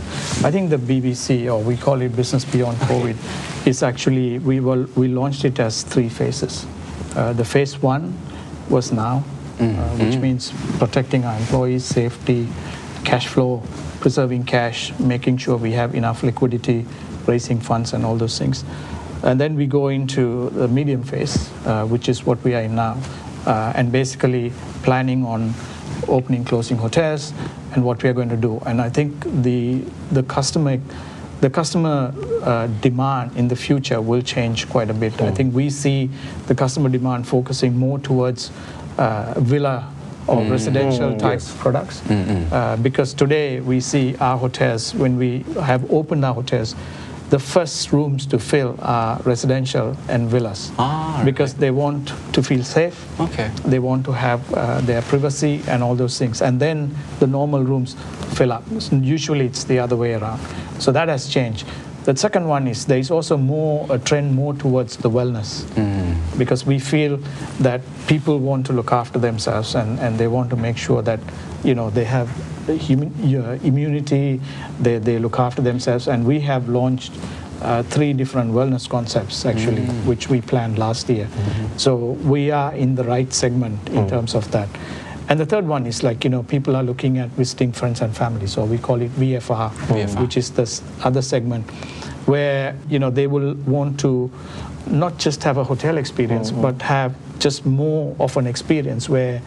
[0.44, 4.88] I think the BBC, or we call it Business Beyond COVID, is actually, we, will,
[4.96, 6.66] we launched it as three phases.
[7.16, 8.18] Uh, the phase one
[8.70, 9.24] was now,
[9.60, 9.64] uh,
[9.98, 12.48] which means protecting our employees, safety,
[13.04, 13.64] cash flow,
[14.00, 16.86] preserving cash, making sure we have enough liquidity,
[17.26, 18.64] raising funds, and all those things.
[19.24, 22.76] And then we go into the medium phase, uh, which is what we are in
[22.76, 22.98] now,
[23.46, 24.54] uh, and basically
[24.84, 25.54] planning on
[26.08, 27.34] opening, closing hotels,
[27.74, 28.62] and what we are going to do.
[28.66, 30.80] And I think the the customer
[31.42, 35.22] the customer uh, demand in the future will change quite a bit.
[35.22, 36.10] I think we see
[36.48, 38.52] the customer demand focusing more towards
[38.98, 39.90] uh, villa
[40.28, 42.02] or residential type products.
[42.52, 46.76] Uh, because today we see our hotels, when we have opened our hotels,
[47.30, 52.64] the first rooms to fill are residential and villas Ah, because they want to feel
[52.64, 52.96] safe.
[53.20, 53.52] Okay.
[53.66, 56.42] They want to have uh, their privacy and all those things.
[56.42, 57.96] And then the normal rooms
[58.34, 58.64] fill up.
[58.92, 60.40] Usually it's the other way around.
[60.80, 61.66] So that has changed.
[62.06, 65.64] The second one is there is also more a trend more towards the wellness
[66.38, 67.18] because we feel
[67.60, 71.20] that people want to look after themselves and, and they want to make sure that
[71.64, 72.28] you know they have
[72.70, 74.42] immunity,
[74.80, 77.14] they, they look after themselves, and we have launched
[77.62, 80.08] uh, three different wellness concepts actually, mm-hmm.
[80.08, 81.26] which we planned last year.
[81.26, 81.78] Mm-hmm.
[81.78, 84.10] So we are in the right segment in mm.
[84.10, 84.70] terms of that.
[85.28, 88.16] And the third one is like, you know, people are looking at visiting friends and
[88.16, 88.48] family.
[88.48, 90.22] So we call it VFR, VFR.
[90.22, 91.70] which is this other segment
[92.26, 94.32] where, you know, they will want to
[94.88, 96.64] not just have a hotel experience, mm-hmm.
[96.64, 99.42] but have just more of an experience where,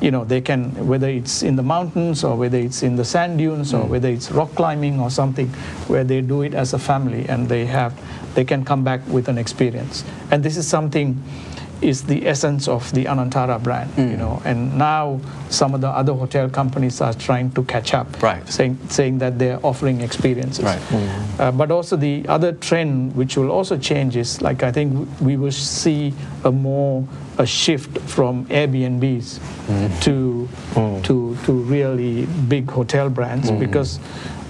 [0.00, 3.38] you know, they can, whether it's in the mountains or whether it's in the sand
[3.38, 3.90] dunes or hmm.
[3.90, 5.48] whether it's rock climbing or something,
[5.88, 7.98] where they do it as a family and they have,
[8.34, 10.04] they can come back with an experience.
[10.30, 11.22] And this is something
[11.84, 14.18] is the essence of the Anantara brand, you hmm.
[14.18, 14.42] know.
[14.44, 15.20] And now
[15.50, 18.46] some of the other hotel companies are trying to catch up, Right.
[18.48, 20.64] saying saying that they're offering experiences.
[20.64, 20.78] Right.
[20.78, 21.40] Hmm.
[21.40, 25.36] Uh, but also the other trend which will also change is like I think we
[25.36, 27.06] will see a more
[27.38, 30.00] a shift from Airbnbs hmm.
[30.00, 30.48] to
[31.02, 33.98] to to really big hotel brands because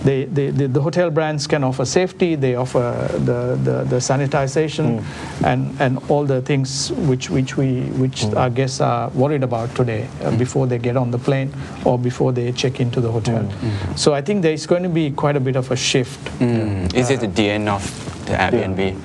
[0.04, 5.00] they, they, the, the hotel brands can offer safety, they offer the, the, the sanitization
[5.00, 5.44] hmm.
[5.44, 8.36] and, and all the things which, which, we, which hmm.
[8.36, 10.36] our guests are worried about today uh, hmm.
[10.36, 11.52] before they get on the plane
[11.84, 13.50] or before they check into the hotel.
[13.96, 16.22] So I think there's going to be quite a bit of a shift.
[16.38, 16.92] Mm.
[16.94, 17.82] Is it the end of
[18.26, 19.00] the Airbnb?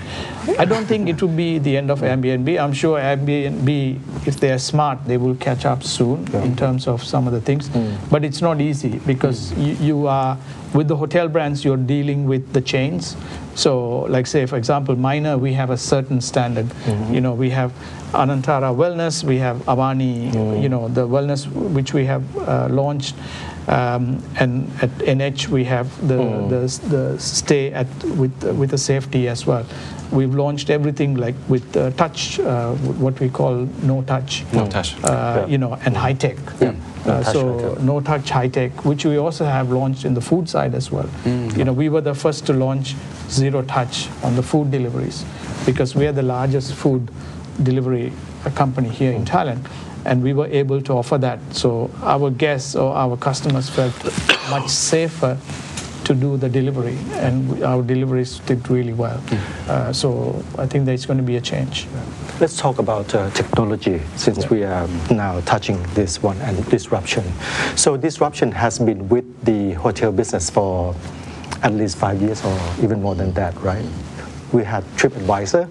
[0.57, 2.59] I don't think it will be the end of Airbnb.
[2.59, 7.03] I'm sure Airbnb, if they are smart, they will catch up soon in terms of
[7.03, 7.67] some of the things.
[7.67, 7.95] Hmm.
[8.09, 9.62] But it's not easy because hmm.
[9.62, 10.38] you, you are,
[10.73, 13.15] with the hotel brands, you're dealing with the chains.
[13.55, 16.65] So, like, say, for example, Minor, we have a certain standard.
[16.65, 17.13] Hmm.
[17.13, 17.71] You know, we have
[18.13, 23.15] Anantara Wellness, we have Avani, you know, the wellness which we have uh, launched.
[23.67, 29.27] Um, and at NH we have the, the, the stay at with with the safety
[29.27, 29.63] as well.
[30.12, 34.95] We've launched everything like with uh, touch, uh, what we call no touch, No touch.
[35.04, 36.38] uh, you know, and high tech.
[36.62, 36.74] Uh,
[37.24, 40.50] touch, so high no touch high tech, which we also have launched in the food
[40.50, 41.08] side as well.
[41.26, 42.95] You know, we were the first to launch
[43.30, 45.24] zero touch on the food deliveries
[45.65, 47.12] because we are the largest food
[47.62, 48.12] delivery
[48.45, 49.65] uh, company here in Thailand.
[50.06, 51.39] And we were able to offer that.
[51.52, 53.93] So our guests or our customers felt
[54.50, 55.38] much safer
[56.10, 59.22] to do the delivery, and our deliveries did really well.
[59.67, 61.86] Uh, so I think there's going to be a change.
[62.39, 67.24] Let's talk about uh, technology since we are now touching this one and disruption.
[67.76, 70.95] So disruption has been with the hotel business for
[71.62, 73.86] at least five years or even more than that, right?
[74.52, 75.69] We had TripAdvisor,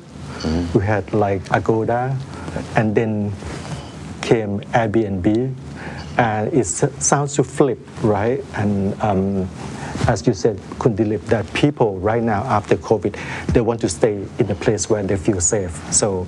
[0.72, 2.16] we had like Agoda,
[2.76, 3.32] and then
[4.22, 5.52] came Airbnb,
[6.16, 8.44] and it sounds to flip, right?
[8.54, 9.48] And um,
[10.06, 13.16] as you said, Kundilip, that people right now after COVID,
[13.52, 15.70] they want to stay in a place where they feel safe.
[15.92, 16.26] So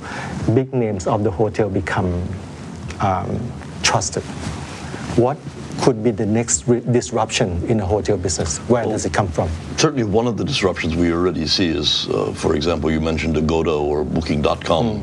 [0.54, 2.22] big names of the hotel become
[3.00, 3.52] um,
[3.83, 4.22] trusted.
[5.16, 5.38] What
[5.80, 8.59] could be the next disruption in the hotel business?
[8.68, 9.48] Where does it come from?
[9.76, 13.72] Certainly, one of the disruptions we already see is, uh, for example, you mentioned Agoda
[13.72, 15.02] or Booking.com.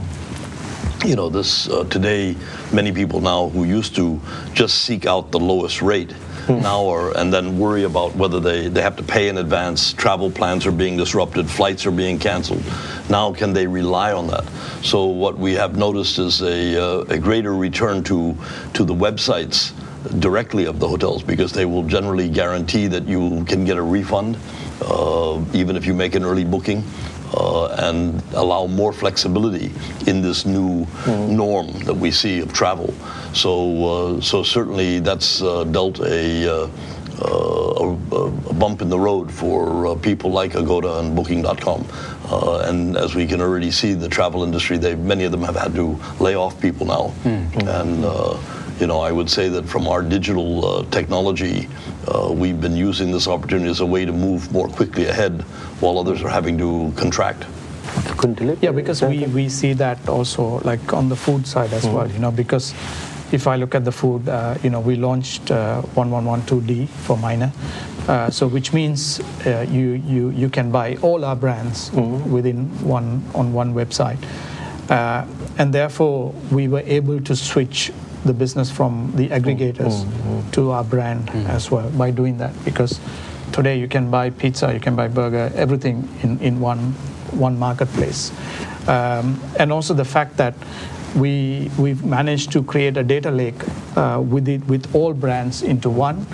[1.06, 2.36] You know, this uh, today,
[2.71, 4.19] many people now who used to
[4.53, 6.13] just seek out the lowest rate
[6.62, 9.93] now hour and then worry about whether they, they have to pay in advance.
[9.93, 12.63] Travel plans are being disrupted, flights are being canceled.
[13.10, 14.45] Now, can they rely on that?
[14.83, 18.36] So, what we have noticed is a, uh, a greater return to,
[18.73, 19.73] to the websites
[20.19, 24.38] directly of the hotels because they will generally guarantee that you can get a refund
[24.81, 26.83] uh, even if you make an early booking
[27.33, 29.71] uh, and allow more flexibility
[30.07, 30.85] in this new
[31.27, 32.93] norm that we see of travel.
[33.33, 36.69] So, uh, so certainly that's uh, dealt a, uh,
[37.21, 41.85] uh, a, a bump in the road for uh, people like Agoda and Booking.com.
[42.29, 45.55] Uh, and as we can already see, the travel industry, they many of them have
[45.55, 47.13] had to lay off people now.
[47.67, 48.37] And uh,
[48.79, 51.67] you know, I would say that from our digital uh, technology,
[52.07, 55.41] uh, we've been using this opportunity as a way to move more quickly ahead,
[55.79, 57.45] while others are having to contract.
[58.17, 58.61] Kundilip?
[58.61, 62.19] Yeah, because we, we see that also like on the food side as well, you
[62.19, 62.73] know, because
[63.31, 67.51] if I look at the food, uh, you know, we launched uh, 1112D for minor.
[68.07, 73.23] Uh, so which means uh, you, you, you can buy all our brands within one
[73.33, 74.17] on one website.
[74.89, 75.25] Uh,
[75.57, 77.91] and therefore we were able to switch
[78.27, 80.05] the business from the aggregators
[80.51, 82.53] to our brand as well by doing that.
[82.65, 82.99] Because
[83.51, 86.93] today you can buy pizza, you can buy burger, everything in, in one
[87.31, 88.31] one marketplace.
[88.87, 90.53] Um, and also the fact that
[91.17, 93.56] we, we've managed to create a data lake
[93.95, 96.25] uh, with, it, with all brands into one.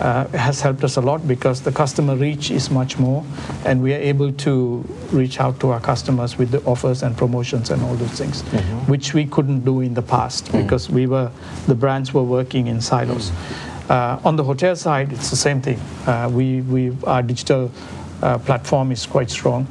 [0.00, 3.24] Uh, has helped us a lot because the customer reach is much more
[3.64, 7.70] and we are able to reach out to our customers with the offers and promotions
[7.70, 8.42] and all those things,
[8.88, 11.30] which we couldn't do in the past because we were,
[11.66, 13.30] the brands were working in silos.
[13.88, 15.78] Uh, on the hotel side, it's the same thing.
[16.06, 17.70] Uh, we, we, our digital
[18.24, 19.66] uh, platform is quite strong.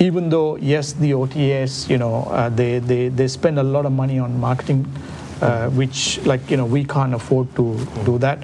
[0.00, 3.92] Even though, yes, the OTAs, you know, uh, they, they, they spend a lot of
[3.92, 4.86] money on marketing,
[5.42, 8.42] uh, which, like, you know, we can't afford to do that.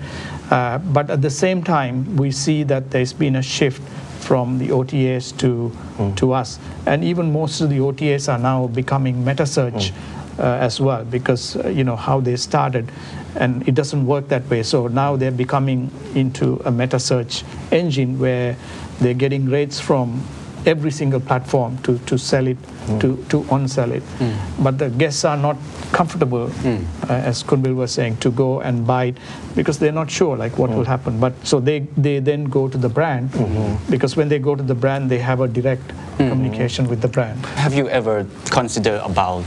[0.51, 3.83] Uh, but at the same time, we see that there's been a shift
[4.21, 5.73] from the OTAs to,
[6.17, 6.59] to us.
[6.85, 9.93] And even most of the OTAs are now becoming meta search
[10.39, 12.91] uh, as well because, uh, you know, how they started
[13.37, 14.63] and it doesn't work that way.
[14.63, 18.57] So now they're becoming into a meta search engine where
[19.01, 20.23] they're getting rates from
[20.67, 22.99] every single platform to, to sell it, hmm.
[22.99, 24.03] to, to on-sell it.
[24.03, 24.65] Hmm.
[24.65, 25.57] But the guests are not
[25.93, 26.85] comfortable, hmm.
[27.09, 29.19] uh, as Khun Bill was saying, to go and buy it
[29.55, 31.21] because they're not sure like what will happen.
[31.21, 33.31] But so they, they then go to the brand
[33.89, 37.47] because when they go to the brand, they have a direct communication with the brand.
[37.47, 39.47] Have you ever considered about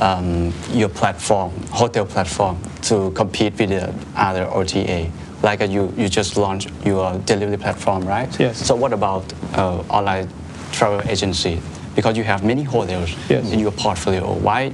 [0.00, 5.10] um, your platform, hotel platform, to compete with the other OTA?
[5.44, 8.40] Like uh, you, you just launched your delivery platform, right?
[8.40, 8.66] Yes.
[8.66, 10.28] So what about uh, online
[10.72, 11.60] travel agency?
[11.94, 13.52] Because you have many hotels Yes.
[13.52, 14.32] in your portfolio.
[14.32, 14.72] Why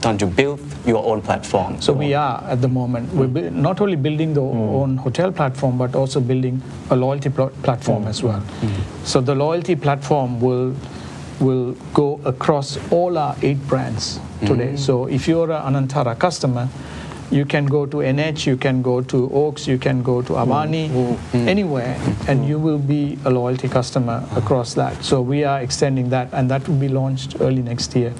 [0.00, 1.80] don't you build your own platform?
[1.80, 3.12] So we are at the moment.
[3.12, 8.06] We're not only building the own hotel platform, but also building a loyalty pl- platform
[8.06, 8.42] as well.
[9.04, 10.74] So the loyalty platform will
[11.40, 14.76] will go across all our eight brands today.
[14.76, 16.68] So if you're an Anantara customer,
[17.32, 20.90] you can go to NH, you can go to Oaks, you can go to Avani,
[21.48, 21.96] anywhere,
[22.28, 25.02] and you will be a loyalty customer across that.
[25.02, 28.12] So we are extending that, and that will be launched early next year.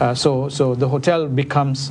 [0.00, 1.90] Uh, so, so the hotel becomes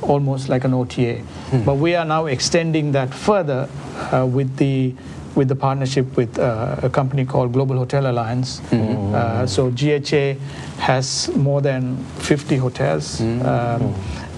[0.00, 1.20] almost like an OTA,
[1.64, 3.68] but we are now extending that further
[4.12, 4.94] uh, with the
[5.34, 8.60] with the partnership with uh, a company called Global Hotel Alliance.
[8.70, 10.34] Uh, so GHA
[10.78, 13.18] has more than 50 hotels.
[13.22, 13.94] Um,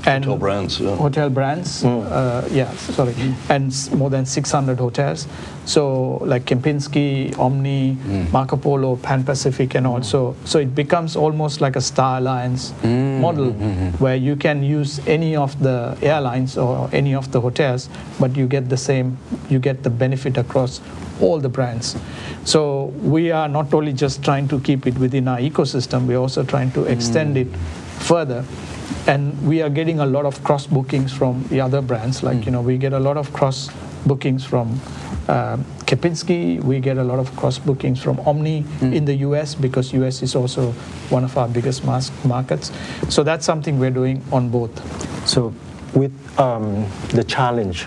[0.07, 0.97] and Hotel brands, yeah.
[0.97, 2.01] hotel brands, hmm.
[2.05, 3.15] uh, yeah, sorry,
[3.49, 5.27] and s- more than 600 hotels.
[5.65, 8.31] So like Kempinski, Omni, hmm.
[8.31, 13.21] Marco Polo, Pan Pacific, and also so it becomes almost like a Star Alliance hmm,
[13.21, 13.53] model
[13.99, 17.89] where you can use any of the airlines or any of the hotels,
[18.21, 19.17] but you get the same,
[19.49, 20.81] you get the benefit across
[21.21, 21.97] all the brands.
[22.45, 26.45] So we are not only just trying to keep it within our ecosystem, we're also
[26.45, 27.49] trying to extend it
[28.01, 28.45] further
[29.07, 32.23] and we are getting a lot of cross bookings from the other brands.
[32.23, 33.71] Like you know we get a lot of cross
[34.07, 34.81] bookings from
[35.29, 36.63] um, Kempinski.
[36.63, 40.35] We get a lot of cross bookings from Omni in the US because US is
[40.35, 40.73] also
[41.11, 42.71] one of our biggest mas- markets.
[43.09, 44.73] So that's something we're doing on both.
[45.29, 45.55] So,
[45.95, 47.87] with um, the challenge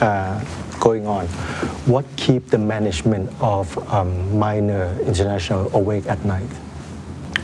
[0.00, 0.42] uh,
[0.80, 1.26] going on,
[1.86, 6.48] what keep the management of um, Minor International awake at night?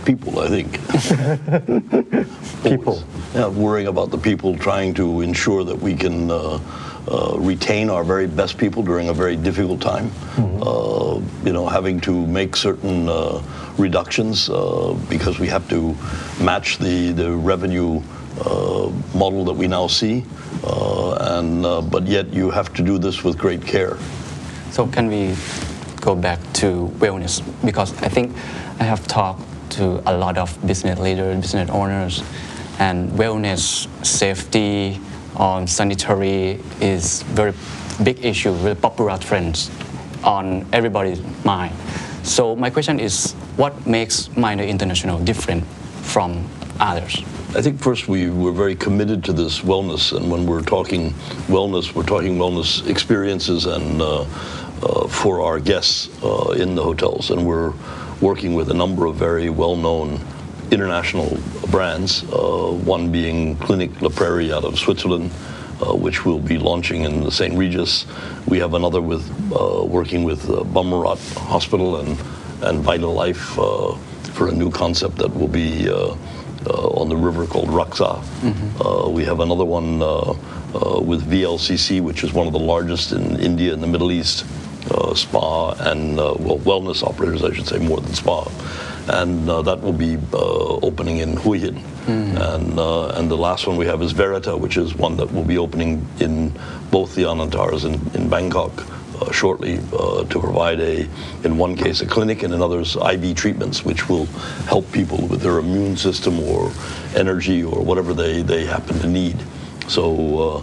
[0.08, 0.72] People, I think.
[2.62, 3.04] People.
[3.34, 6.58] Yeah, worrying about the people, trying to ensure that we can uh,
[7.06, 10.10] uh, retain our very best people during a very difficult time.
[10.38, 13.42] Uh, you know, having to make certain uh,
[13.76, 15.94] reductions uh, because we have to
[16.42, 18.00] match the the revenue
[18.46, 20.24] uh, model that we now see,
[20.64, 23.98] uh, and uh, but yet you have to do this with great care.
[24.70, 25.36] So can we
[26.00, 27.42] go back to wellness?
[27.62, 28.32] Because I think
[28.80, 29.42] I have talked
[29.78, 32.22] to a lot of business leaders, business owners,
[32.80, 35.00] and wellness, safety,
[35.36, 37.54] on sanitary is very
[38.02, 39.70] big issue, very popular trends
[40.24, 41.72] on everybody's mind.
[42.24, 45.64] So my question is, what makes Minor International different
[46.02, 46.44] from
[46.80, 47.22] others?
[47.54, 51.12] I think first we were very committed to this wellness, and when we're talking
[51.46, 57.30] wellness, we're talking wellness experiences and uh, uh, for our guests uh, in the hotels,
[57.30, 57.72] and we're
[58.20, 60.20] working with a number of very well-known
[60.70, 61.38] international
[61.70, 62.24] brands.
[62.24, 65.30] Uh, one being Clinique La Prairie out of Switzerland,
[65.80, 67.56] uh, which we'll be launching in the St.
[67.56, 68.06] Regis.
[68.46, 72.18] We have another with uh, working with uh, Bumrungrad Hospital and
[72.60, 73.94] and Vital Life uh,
[74.34, 75.88] for a new concept that will be.
[75.88, 76.16] Uh,
[76.66, 78.20] uh, on the river called Raksa.
[78.84, 83.12] Uh, we have another one uh, uh, with VLCC, which is one of the largest
[83.12, 84.44] in India and the Middle East,
[85.14, 88.48] spa and uh, well wellness operators, I should say, more than spa.
[89.08, 91.82] And uh, that will be uh, opening in Hua Hin.
[92.08, 95.44] And, uh, and the last one we have is Verita, which is one that will
[95.44, 96.52] be opening in
[96.90, 98.72] both the Anantaras in, in Bangkok
[99.20, 101.08] uh, shortly uh, to provide a,
[101.44, 104.26] in one case, a clinic, and in others, IV treatments, which will
[104.66, 106.70] help people with their immune system or
[107.14, 109.36] energy or whatever they, they happen to need.
[109.88, 110.62] So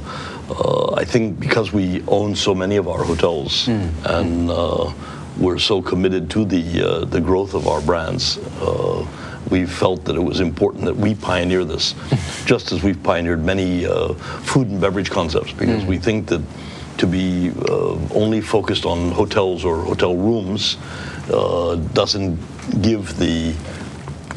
[0.49, 3.67] uh, I think because we own so many of our hotels
[4.05, 4.93] and uh,
[5.37, 8.37] we're so committed to the uh, the growth of our brands.
[8.61, 9.05] Uh,
[9.51, 11.93] we felt that it was important that we pioneer this,
[12.45, 16.41] just as we've pioneered many uh, food and beverage concepts, because we think that
[16.97, 20.77] to be uh, only focused on hotels or hotel rooms
[21.31, 22.39] uh, doesn't
[22.81, 23.53] give the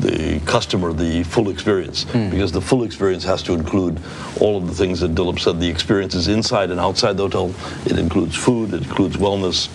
[0.00, 2.30] the customer the full experience hmm.
[2.30, 4.00] because the full experience has to include
[4.40, 5.60] all of the things that Dilip said.
[5.60, 7.54] The experiences inside and outside the hotel.
[7.86, 8.74] It includes food.
[8.74, 9.68] It includes wellness.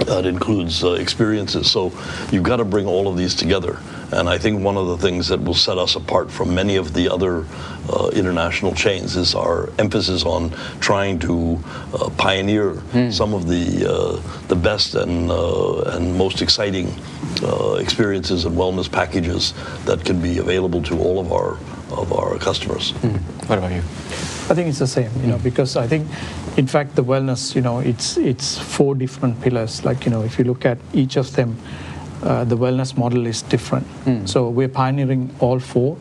[0.00, 1.70] It includes uh, experiences.
[1.70, 1.92] So
[2.30, 3.78] you've got to bring all of these together.
[4.12, 6.94] And I think one of the things that will set us apart from many of
[6.94, 7.46] the other
[7.88, 11.58] uh, international chains is our emphasis on trying to
[11.94, 12.82] uh, pioneer
[13.12, 16.92] some of the uh, the best and uh, and most exciting
[17.42, 21.56] uh, experiences and wellness packages that can be available to all of our
[21.92, 22.92] of our customers.
[23.46, 23.82] What about you?
[24.50, 26.08] I think it's the same, you know, because I think,
[26.56, 29.84] in fact, the wellness, you know, it's it's four different pillars.
[29.84, 31.56] Like you know, if you look at each of them,
[32.22, 33.86] uh, the wellness model is different.
[34.28, 35.96] So we're pioneering all four,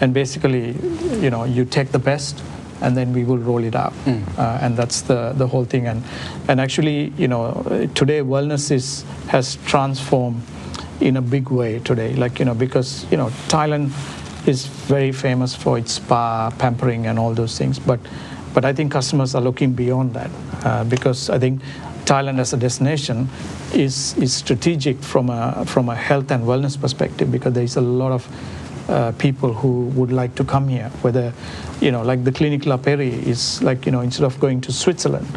[0.00, 0.74] and basically,
[1.20, 2.42] you know, you take the best,
[2.80, 3.92] and then we will roll it out,
[4.38, 5.86] uh, and that's the the whole thing.
[5.86, 6.02] And
[6.48, 10.42] and actually, you know, uh, today wellness is has transformed
[11.00, 12.14] in a big way today.
[12.14, 13.90] Like you know, because you know, Thailand
[14.46, 17.78] is very famous for its spa, pampering, and all those things.
[17.78, 18.00] But,
[18.54, 20.30] but I think customers are looking beyond that
[20.64, 21.60] uh, because I think
[22.04, 23.28] Thailand as a destination
[23.72, 27.80] is, is strategic from a, from a health and wellness perspective because there is a
[27.80, 28.26] lot of
[28.88, 30.88] uh, people who would like to come here.
[31.02, 31.32] Whether,
[31.80, 34.72] you know, like the Clinique La Prairie is like, you know, instead of going to
[34.72, 35.28] Switzerland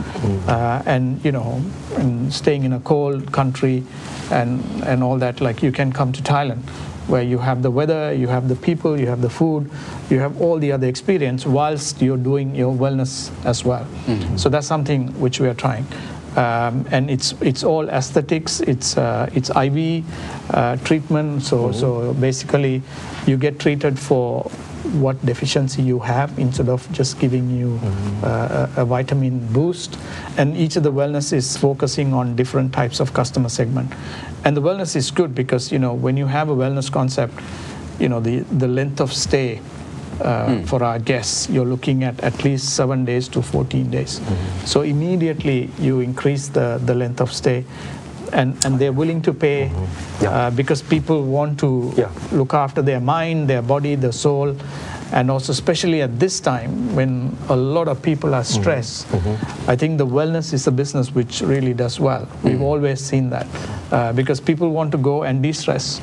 [0.47, 1.61] uh, and, you know,
[1.97, 3.83] and staying in a cold country
[4.31, 6.63] and, and all that, like you can come to Thailand
[7.07, 9.69] where you have the weather, you have the people, you have the food,
[10.09, 13.85] you have all the other experience whilst you're doing your wellness as well.
[14.37, 15.85] So that's something which we are trying.
[16.35, 18.59] Um, and it's it's all aesthetics.
[18.61, 20.03] It's uh, it's IV
[20.49, 21.43] uh, treatment.
[21.43, 22.81] So so basically,
[23.27, 24.49] you get treated for
[25.01, 27.79] what deficiency you have instead of just giving you
[28.23, 29.97] uh, a, vitamin boost.
[30.37, 33.93] And each of the wellness is focusing on different types of customer segment.
[34.45, 37.33] And the wellness is good because you know when you have a wellness concept,
[37.99, 39.61] you know the the length of stay
[40.21, 44.21] uh, for our guests, you're looking at at least seven days to 14 days.
[44.65, 47.65] So immediately you increase the, the length of stay.
[48.33, 49.69] And, and they're willing to pay
[50.21, 50.29] Yeah.
[50.29, 52.09] uh, because people want to Yeah.
[52.31, 54.55] look after their mind, their body, their soul,
[55.11, 59.05] and also especially at this time when a lot of people are stressed.
[59.67, 62.27] I think the wellness is a business which really does well.
[62.43, 63.45] We've always seen that
[63.91, 66.01] uh, because people want to go and de-stress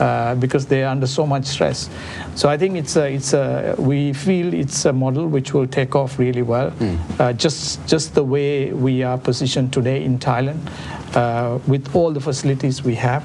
[0.00, 1.88] uh, because they are under so much stress.
[2.34, 5.94] So I think it's a, it's a we feel it's a model which will take
[5.94, 6.72] off really well.
[7.20, 10.58] Uh, just just the way we are positioned today in Thailand.
[11.14, 13.24] Uh, with all the facilities we have,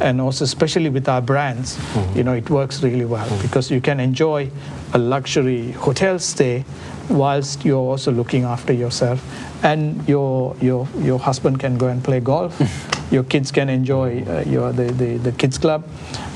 [0.00, 1.78] and also especially with our brands,
[2.14, 4.50] you know, it works really well because you can enjoy
[4.92, 6.64] a luxury hotel stay
[7.08, 9.20] whilst you're also looking after yourself,
[9.64, 12.52] and your your your husband can go and play golf,
[13.10, 15.82] your kids can enjoy uh, your the, the the kids club,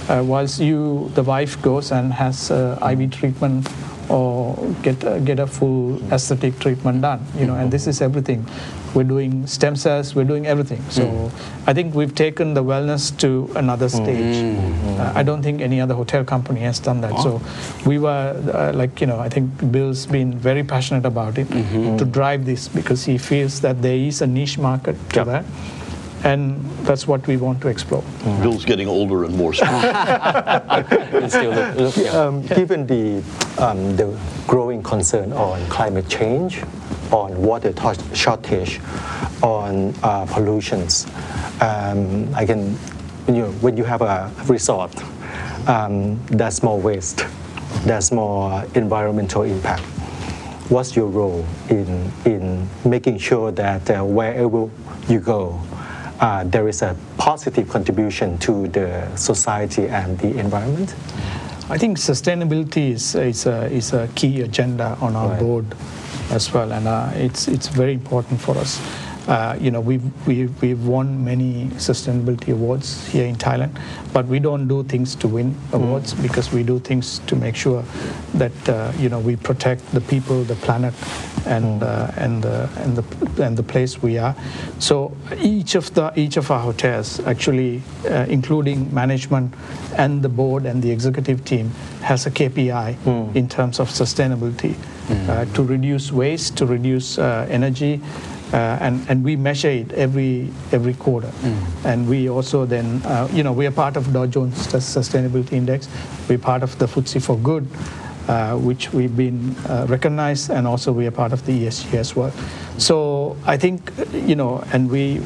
[0.08, 3.68] uh, whilst you the wife goes and has uh, IV treatment
[4.08, 8.46] or get uh, get a full aesthetic treatment done you know and this is everything.
[8.94, 10.82] We're doing stem cells we're doing everything.
[10.88, 11.02] So
[11.66, 13.30] i think we've taken the wellness to
[13.62, 14.36] another stage.
[14.98, 17.18] Uh, i don't think any other hotel company has done that.
[17.20, 17.40] So
[17.86, 21.48] we were uh, like you know i think bill's been very passionate about it
[21.98, 25.44] to drive this because he feels that there is a niche market to that
[26.24, 28.02] and that's what we want to explore
[28.42, 29.82] Bill's getting older and more strong.
[29.84, 32.16] It still look, look young.
[32.16, 33.22] Um, given the,
[33.58, 36.62] um, the growing concern on climate change,
[37.12, 38.80] on water to- shortage,
[39.42, 41.06] on uh, pollutions,
[41.60, 42.74] um, I can,
[43.26, 44.94] when you, when you have a resort,
[45.68, 47.26] um, there's more waste,
[47.84, 49.82] there's more environmental impact.
[50.70, 54.68] What's your role in, in making sure that uh, wherever
[55.08, 55.60] you go,
[56.20, 60.94] uh, there is a positive contribution to the society and the environment?
[61.70, 65.40] I think sustainability is, is, a, is a key agenda on our Right.
[65.40, 65.66] board
[66.30, 68.80] as well, and uh, it's, it's very important for us.
[69.28, 73.78] Uh, you know, we've, we've, we've won many sustainability awards here in Thailand,
[74.14, 77.84] but we don't do things to win awards because we do things to make sure
[78.34, 80.94] that uh, you know we protect the people, the planet,
[81.46, 84.34] and uh, and the and the and the place we are.
[84.78, 89.52] So each of the each of our hotels, actually, uh, including management
[89.96, 91.70] and the board and the executive team,
[92.02, 92.96] has a KPI
[93.36, 94.74] in terms of sustainability
[95.28, 98.00] uh, to reduce waste, to reduce uh, energy.
[98.52, 101.30] Uh, and, and we measure it every every quarter,
[101.84, 105.86] and we also then uh, you know we are part of Dow Jones Sustainability Index,
[106.30, 107.66] we're part of the FTSE4Good,
[108.28, 112.16] uh, which we've been uh, recognized, and also we are part of the ESG as
[112.16, 112.32] well.
[112.78, 115.20] So I think you know, and we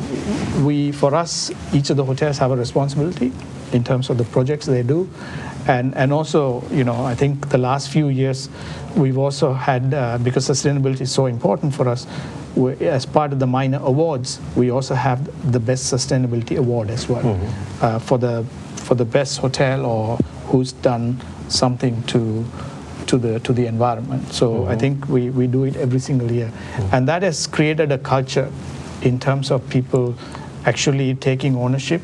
[0.65, 3.31] we for us, each of the hotels have a responsibility
[3.73, 5.09] in terms of the projects they do.
[5.67, 8.49] And, and also, you know, I think the last few years
[8.97, 12.07] we've also had, uh, because sustainability is so important for us,
[12.81, 17.23] as part of the minor awards, we also have the best sustainability award as well
[17.23, 17.85] mm-hmm.
[17.85, 18.45] uh, for the
[18.77, 22.45] for the best hotel or who's done something to
[23.07, 24.33] to the to the environment.
[24.33, 24.71] So mm-hmm.
[24.71, 26.95] I think we, we do it every single year, mm-hmm.
[26.95, 28.51] and that has created a culture
[29.03, 30.15] in terms of people
[30.65, 32.03] actually taking ownership,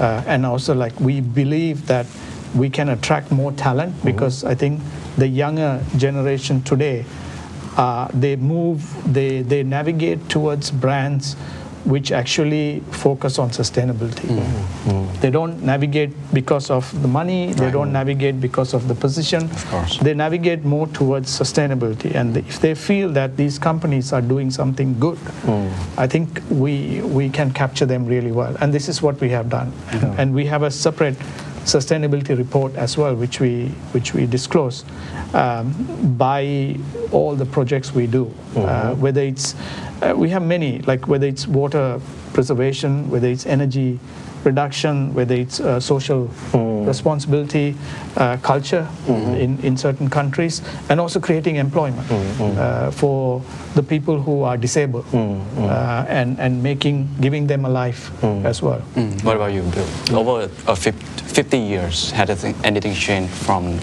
[0.00, 2.06] uh, and also like we believe that
[2.54, 4.08] we can attract more talent mm-hmm.
[4.08, 4.80] because I think
[5.16, 7.04] the younger generation today,
[7.76, 11.36] uh, they move, they, they navigate towards brands
[11.84, 14.28] which actually focus on sustainability.
[14.28, 15.20] Mm-hmm.
[15.20, 17.56] They don't navigate because of the money, right.
[17.56, 19.44] they don't navigate because of the position.
[19.44, 19.98] Of course.
[19.98, 22.14] They navigate more towards sustainability.
[22.14, 25.72] And if they feel that these companies are doing something good, mm.
[25.98, 28.56] I think we, we can capture them really well.
[28.60, 29.72] And this is what we have done.
[29.92, 30.14] Yeah.
[30.18, 31.16] And we have a separate
[31.64, 34.84] sustainability report as well, which we which we disclose
[35.34, 35.72] um,
[36.18, 36.76] by
[37.10, 38.26] all the projects we do.
[38.26, 39.00] Uh, mm-hmm.
[39.00, 39.54] Whether it's
[40.02, 42.00] uh, we have many like whether it's water
[42.32, 43.98] preservation, whether it's energy
[44.44, 46.86] reduction, whether it's uh, social mm.
[46.86, 47.74] responsibility,
[48.16, 49.34] uh, culture mm-hmm.
[49.34, 52.58] in, in certain countries, and also creating employment mm-hmm.
[52.58, 53.42] uh, for
[53.74, 55.64] the people who are disabled mm-hmm.
[55.64, 58.44] uh, and, and making, giving them a life mm.
[58.44, 58.80] as well.
[59.22, 60.18] What about you, Bill?
[60.18, 62.30] Over 50 years, had
[62.64, 63.78] anything changed from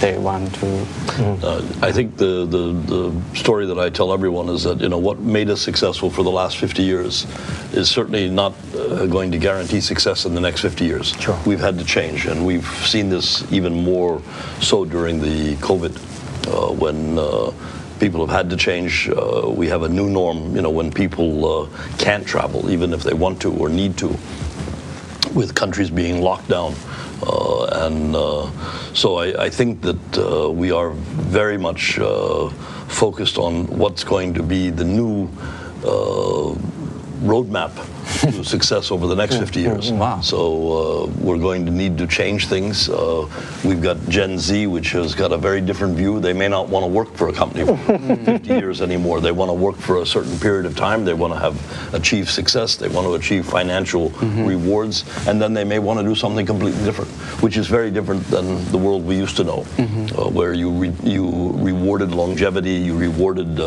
[0.00, 0.66] they want to.
[0.66, 1.42] Mm.
[1.42, 4.98] Uh, I think the, the, the story that I tell everyone is that you know
[4.98, 7.26] what made us successful for the last 50 years
[7.72, 11.14] is certainly not uh, going to guarantee success in the next 50 years.
[11.20, 11.38] Sure.
[11.46, 14.20] We've had to change, and we've seen this even more
[14.60, 15.96] so during the COVID,
[16.46, 17.52] uh, when uh,
[17.98, 19.08] people have had to change.
[19.08, 21.68] Uh, we have a new norm, you know, when people uh,
[21.98, 24.08] can't travel, even if they want to or need to,
[25.34, 26.74] with countries being locked down.
[27.22, 28.50] Uh, and uh,
[28.92, 31.98] so I, I, think that uh, we are very much
[32.88, 35.28] focused on what's going to be the new
[37.22, 37.72] roadmap
[38.20, 39.92] to success over the next 50 years.
[39.92, 40.20] Wow.
[40.20, 40.38] So
[40.72, 42.88] uh, we're going to need to change things.
[42.88, 43.28] Uh,
[43.64, 46.20] we've got Gen Z, which has got a very different view.
[46.20, 49.20] They may not want to work for a company for 50 years anymore.
[49.20, 51.04] They want to work for a certain period of time.
[51.04, 52.76] They want to have achieve success.
[52.76, 54.44] They want to achieve financial mm-hmm.
[54.44, 57.10] rewards, and then they may want to do something completely different,
[57.42, 60.18] which is very different than the world we used to know, mm-hmm.
[60.18, 63.60] uh, where you re- you rewarded longevity, you rewarded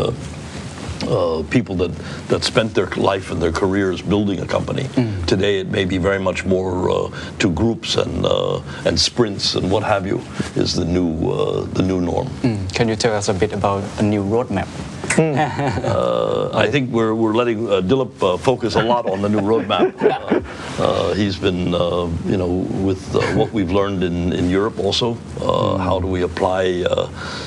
[1.04, 1.92] uh, people that,
[2.28, 4.84] that spent their life and their careers building a company.
[4.84, 5.26] Mm.
[5.26, 9.72] Today, it may be very much more uh, to groups and uh, and sprints and
[9.72, 10.22] what have you
[10.56, 12.28] is the new uh, the new norm.
[12.42, 12.74] Mm.
[12.74, 14.68] Can you tell us a bit about a new roadmap?
[15.18, 19.42] Uh, I think we're, we're letting uh, Dilip uh, focus a lot on the new
[19.42, 19.90] roadmap.
[20.80, 22.48] Uh, uh, he's been, uh, you know,
[22.86, 25.80] with what we've learned in, in Europe also, mm.
[25.80, 26.84] how do we apply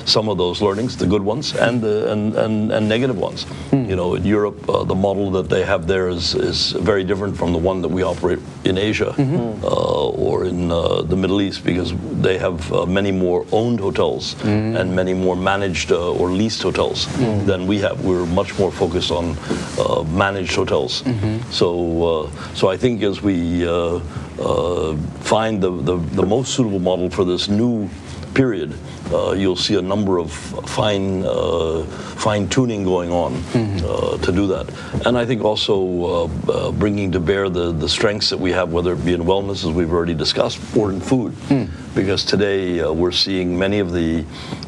[0.05, 3.45] some of those learnings, the good ones and and, and, and negative ones.
[3.71, 3.89] Mm.
[3.89, 7.53] You know, in Europe, the model that they have there is, is very different from
[7.53, 9.65] the one that we operate in Asia mm-hmm.
[9.65, 14.79] or in the Middle East because they have many more owned hotels mm.
[14.79, 17.47] and many more managed or leased hotels mm.
[17.53, 17.97] Than we have.
[18.05, 19.37] We're much more focused on
[19.79, 21.03] uh, managed hotels.
[21.03, 21.51] Mm-hmm.
[21.51, 21.69] So,
[22.09, 24.01] uh, so I think as we uh,
[24.41, 27.89] uh, find the, the, the most suitable model for this new
[28.35, 28.73] period,
[29.13, 31.85] uh, you'll see a number of fine uh,
[32.17, 33.85] fine tuning going on mm-hmm.
[33.85, 34.67] uh, to do that.
[35.07, 38.73] And I think also uh, uh, bringing to bear the, the strengths that we have,
[38.73, 41.33] whether it be in wellness, as we've already discussed, or in food.
[41.51, 41.69] Mm.
[41.95, 44.25] Because today uh, we're seeing many of the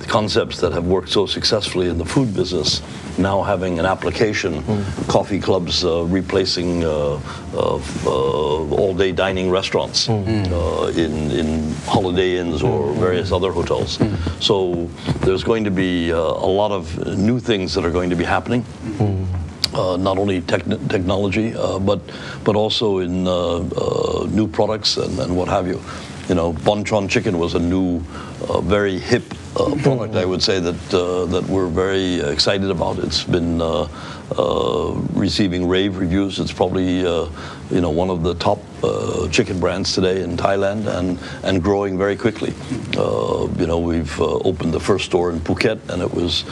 [0.08, 2.82] concepts that have worked so successfully in the food business
[3.16, 4.62] now having an application.
[4.62, 5.08] Mm.
[5.08, 10.96] Coffee clubs replacing all day dining restaurants mm.
[10.96, 12.96] in, in holiday inns or mm.
[12.96, 13.98] various other hotels.
[13.98, 14.42] Mm.
[14.42, 14.90] So
[15.24, 18.24] there's going to be uh, a lot of new things that are going to be
[18.24, 18.62] happening.
[18.98, 19.26] Mm.
[19.74, 22.00] Uh, not only technology, uh, but
[22.44, 25.80] but also in uh, uh, new products and, and, what have you.
[26.28, 28.00] You know, Bonchon chicken was a new,
[28.48, 29.24] uh, very hip
[29.56, 30.14] uh, product.
[30.14, 32.98] I would say that uh, that we're very excited about.
[32.98, 33.88] It's been uh,
[34.36, 36.38] uh, receiving rave reviews.
[36.38, 37.28] It's probably uh,
[37.70, 41.98] you know one of the top uh, chicken brands today in Thailand and and growing
[41.98, 42.52] very quickly.
[42.96, 46.44] Uh, you know we've uh, opened the first store in Phuket and it was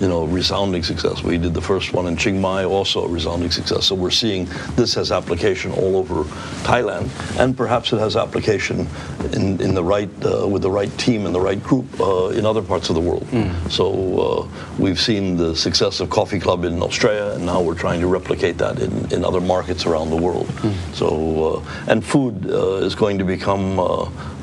[0.00, 1.22] you know, resounding success.
[1.22, 3.86] We did the first one in Chiang Mai, also a resounding success.
[3.86, 6.24] So we're seeing this has application all over
[6.64, 7.08] Thailand,
[7.40, 8.86] and perhaps it has application
[9.32, 12.44] in, in the right uh, with the right team and the right group uh, in
[12.44, 13.26] other parts of the world.
[13.70, 14.48] So uh,
[14.78, 18.58] we've seen the success of Coffee Club in Australia, and now we're trying to replicate
[18.58, 20.48] that in, in other markets around the world.
[20.92, 23.84] So uh, and food uh, is going to become uh,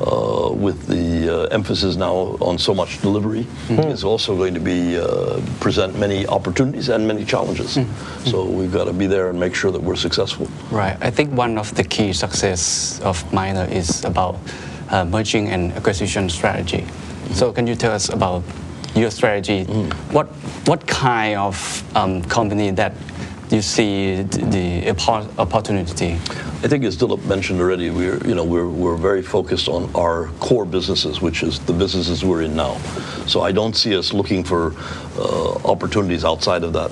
[0.02, 4.98] uh, with the uh, emphasis now on so much delivery, is also going to be
[4.98, 7.80] uh, present many opportunities and many challenges.
[8.26, 10.48] So we've got to be there and make sure that we're successful.
[10.72, 10.98] Right.
[11.02, 14.38] I think one of the key success of Minor is about
[14.90, 16.86] uh, merging and acquisition strategy.
[17.34, 18.44] So can you tell us about
[18.96, 19.64] your strategy?
[20.12, 20.28] What
[20.66, 22.94] what kind of um, company that
[23.50, 24.90] you see the,
[25.38, 26.14] opportunity?
[26.64, 30.28] I think as Dilip mentioned already, we're you know we're, we're very focused on our
[30.40, 32.78] core businesses, which is the businesses we're in now.
[33.28, 34.72] So I don't see us looking for
[35.66, 36.92] opportunities outside of that.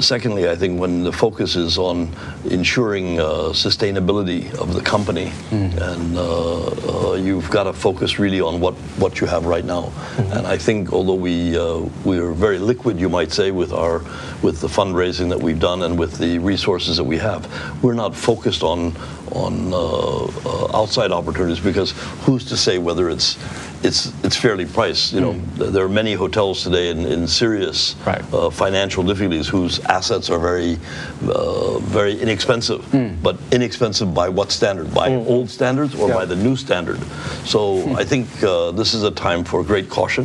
[0.00, 2.14] Secondly, I think when the focus is on
[2.50, 8.60] ensuring uh, sustainability of the company, and uh, uh, you've got to focus really on
[8.60, 9.92] what, what you have right now.
[10.18, 13.98] And I think although we uh, we are very liquid, you might say, with our
[14.42, 17.48] with the fundraising that we've done and with the resources that we have,
[17.82, 18.92] we're not focused on
[19.32, 21.92] on uh, uh, outside opportunities because
[22.24, 23.36] who's to say whether it's
[23.82, 25.12] it's it's fairly priced?
[25.12, 28.22] You know, there are many hotels today in, in serious Right.
[28.32, 30.78] uh, financial difficulties whose assets are very
[31.24, 32.80] uh, very inexpensive,
[33.22, 34.92] but inexpensive by what standard?
[34.94, 37.00] By old standards or by the new standard?
[37.44, 37.58] So
[38.02, 40.24] I think uh, this is a time for great caution.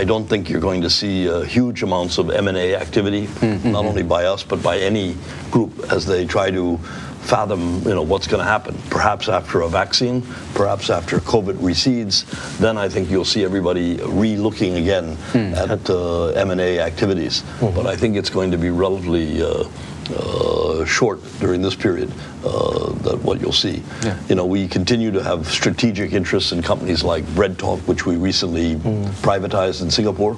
[0.00, 3.28] I don't think you're going to see uh, huge amounts of M&A activity,
[3.64, 5.14] not only by us but by any
[5.50, 6.78] group as they try to
[7.26, 8.76] fathom you know what's going to happen.
[8.90, 10.22] Perhaps after a vaccine
[10.54, 12.24] perhaps after covid recedes
[12.58, 15.54] then i think you'll see everybody re-looking again hmm.
[15.54, 17.42] at uh, m&a activities.
[17.60, 17.74] Hmm.
[17.74, 19.64] But i think it's going to be relatively uh,
[20.10, 22.12] uh, uh, short during this period
[22.44, 23.82] uh, that what you'll see.
[24.02, 24.18] Yeah.
[24.28, 28.76] You know, we continue to have strategic interests in companies like BreadTalk, which we recently
[29.22, 30.36] privatized in Singapore.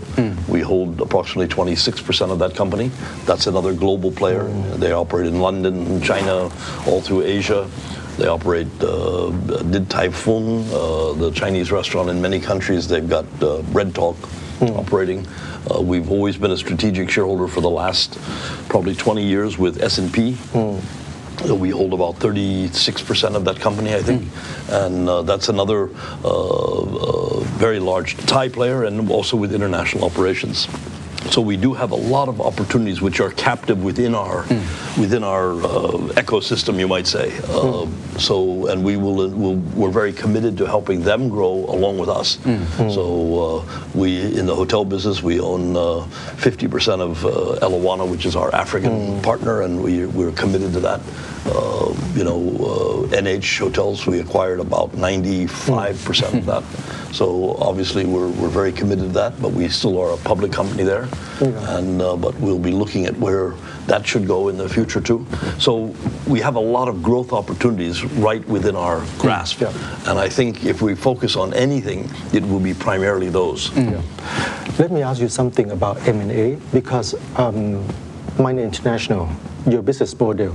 [0.49, 2.91] We hold approximately 26% of that company.
[3.25, 4.45] That's another global player.
[4.77, 6.51] They operate in London, China,
[6.87, 7.69] all through Asia.
[8.17, 9.31] They operate, uh,
[9.71, 12.89] Din Tai Fung, uh, the Chinese restaurant in many countries.
[12.89, 14.17] They've got uh, BreadTalk
[14.61, 15.27] operating.
[15.71, 18.19] Uh, we've always been a strategic shareholder for the last
[18.69, 20.37] probably 20 years with S&P.
[20.55, 24.23] Uh, We hold about 36% of that company, I think,
[24.71, 25.89] and uh, that's another
[26.25, 30.67] uh, uh, very large Thai player, and also with international operations.
[31.31, 34.43] So we do have a lot of opportunities which are captive within our
[34.99, 37.33] within our uh, ecosystem, you might say.
[37.49, 37.87] Uh,
[38.19, 42.39] So, and we will, will we're very committed to helping them grow along with us.
[42.93, 43.03] So
[43.39, 44.09] uh, we
[44.39, 46.03] in the hotel business we own uh,
[46.43, 47.31] 50% of uh,
[47.67, 51.01] Elewana, which is our African partner, and we we're committed to that.
[51.49, 56.63] Uh, you know, uh, NH hotels we acquired about 95% of that.
[57.15, 60.83] So obviously we're, we're very committed to that, but we still are a public company
[60.85, 61.09] there,
[61.41, 63.55] and uh, but we'll be looking at where
[63.87, 65.27] that should go in the future too.
[65.59, 65.95] So
[66.27, 69.63] we have a lot of growth opportunities right within our grasp,
[70.07, 73.71] and I think if we focus on anything, it will be primarily those.
[74.79, 77.83] Let me ask you something about M&A because um,
[78.39, 79.29] Minor International,
[79.67, 80.55] your business model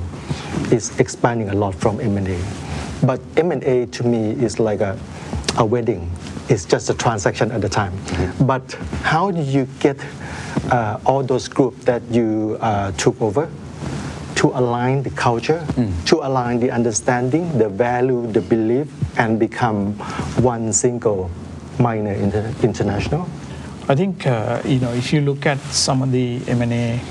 [0.72, 2.40] is expanding a lot from M&A.
[3.06, 4.98] But M&A to me is like a,
[5.58, 6.10] a wedding.
[6.50, 7.94] It's just a transaction at the time.
[8.42, 8.74] But
[9.04, 9.98] how do you get
[10.72, 13.50] uh, all those groups that you uh, took over
[14.36, 15.66] to align the culture,
[16.06, 18.88] to align the understanding, the value, the belief,
[19.18, 19.94] and become
[20.44, 21.30] one single
[21.80, 23.28] minor inter- international?
[23.88, 27.02] I think uh, you know if you look at some of the M&A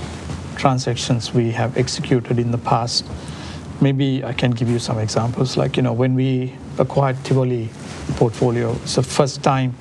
[0.63, 3.05] transactions we have executed in the past,
[3.81, 5.57] maybe I can give you some examples.
[5.57, 7.69] Like you know when we acquired Tivoli
[8.15, 9.75] portfolio, it's the first time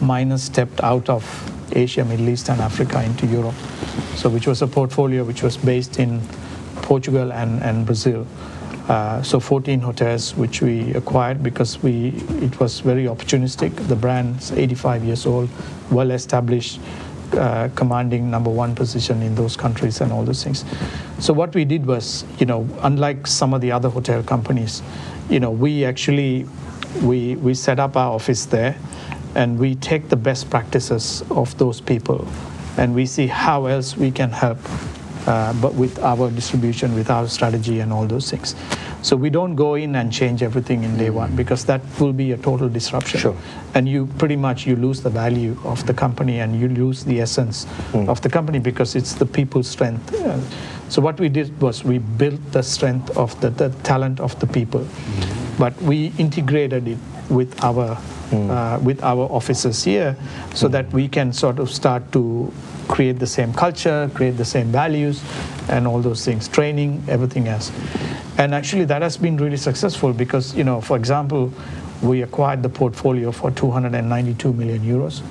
[0.00, 1.24] Minor's stepped out of
[1.72, 3.56] Asia, Middle East, and Africa into Europe.
[4.14, 6.20] So which was a portfolio which was based in
[6.76, 8.24] Portugal and, and Brazil.
[8.88, 12.08] Uh, so 14 hotels which we acquired because we
[12.40, 13.74] it was very opportunistic.
[13.88, 15.48] The brand's 85 years old,
[15.90, 16.80] well established,
[17.34, 20.64] uh, commanding number one position in those countries and all those things.
[21.18, 24.82] So what we did was, you know, unlike some of the other hotel companies,
[25.28, 26.46] you know, we actually
[27.02, 28.76] we we set up our office there,
[29.34, 32.26] and we take the best practices of those people,
[32.76, 34.58] and we see how else we can help
[35.26, 38.54] uh, but with our distribution, with our strategy, and all those things.
[39.02, 42.32] So we don't go in and change everything in day one because that will be
[42.32, 43.20] a total disruption.
[43.20, 43.36] Sure.
[43.74, 47.20] And you pretty much you lose the value of the company and you lose the
[47.20, 48.08] essence hmm.
[48.08, 50.14] of the company because it's the people's strength.
[50.88, 54.46] So what we did was we built the strength of the, the talent of the
[54.46, 55.56] people, hmm.
[55.58, 56.98] but we integrated it
[57.30, 58.50] with our hmm.
[58.50, 60.16] uh, with our officers here,
[60.54, 62.52] so that we can sort of start to
[62.90, 65.22] create the same culture, create the same values,
[65.68, 67.70] and all those things, training, everything else.
[68.36, 71.52] And actually, that has been really successful because, you know, for example,
[72.02, 75.22] we acquired the portfolio for 292 million euros.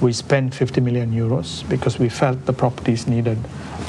[0.00, 3.38] We spent 50 million euros because we felt the properties needed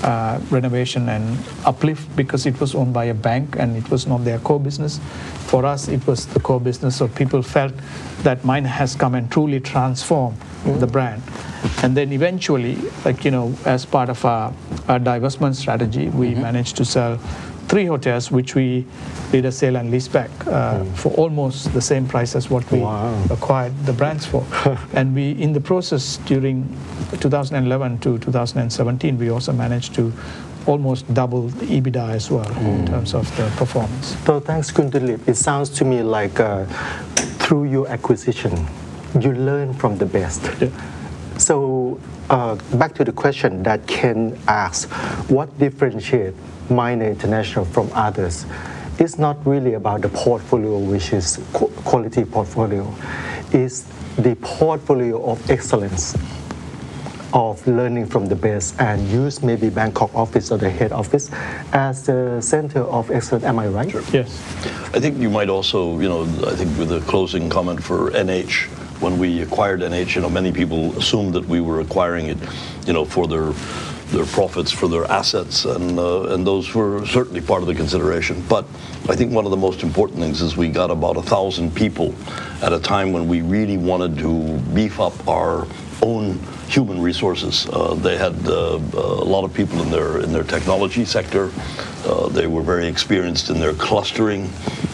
[0.04, 4.24] uh, renovation and uplift because it was owned by a bank and it was not
[4.24, 5.00] their core business.
[5.48, 7.74] For us, it was the core business, so people felt
[8.24, 11.24] that Minor has come and truly transformed the brand.
[11.82, 14.54] And then eventually, like you know, as part of our,
[14.88, 17.20] our divestment strategy, we managed to sell
[17.68, 18.86] three hotels, which we
[19.32, 23.22] did a sale and leaseback uh, for almost the same price as what we Wow.
[23.30, 24.46] acquired the brands for.
[24.94, 26.64] and we, in the process during
[27.20, 30.14] 2011 to 2017, we also managed to
[30.66, 34.16] almost double the EBITDA as well in terms of the performance.
[34.26, 35.28] So thanks, Khun Dilip.
[35.28, 36.66] It sounds to me like uh,
[37.40, 38.68] through your acquisition,
[39.20, 40.42] you learn from the best.
[40.60, 40.70] Yeah.
[41.38, 42.00] So
[42.30, 44.92] uh, back to the question that Ken asked,
[45.30, 46.34] what differentiate
[46.70, 48.46] Minor International from others?
[49.00, 52.94] It's not really about the portfolio, which is quality portfolio.
[53.52, 53.82] It's
[54.18, 56.16] the portfolio of excellence
[57.34, 61.30] of learning from the best and use maybe Bangkok office or the head office
[61.74, 63.44] as the center of excellence.
[63.44, 63.94] Am I right?
[64.12, 64.42] Yes.
[64.94, 68.68] I think you might also, you know, I think with a closing comment for NH,
[69.02, 72.38] when we acquired NH, you know, many people assumed that we were acquiring it,
[72.86, 73.54] you know, for their
[74.12, 78.44] their profits, for their assets, and uh, and those were certainly part of the consideration.
[78.48, 78.66] But
[79.10, 82.16] I think one of the most important things is we got about a thousand people
[82.62, 85.68] at a time when we really wanted to beef up our
[86.02, 87.68] own human resources.
[87.70, 91.52] Uh, they had uh, a lot of people in their in their technology sector.
[92.06, 94.50] Uh, they were very experienced in their clustering,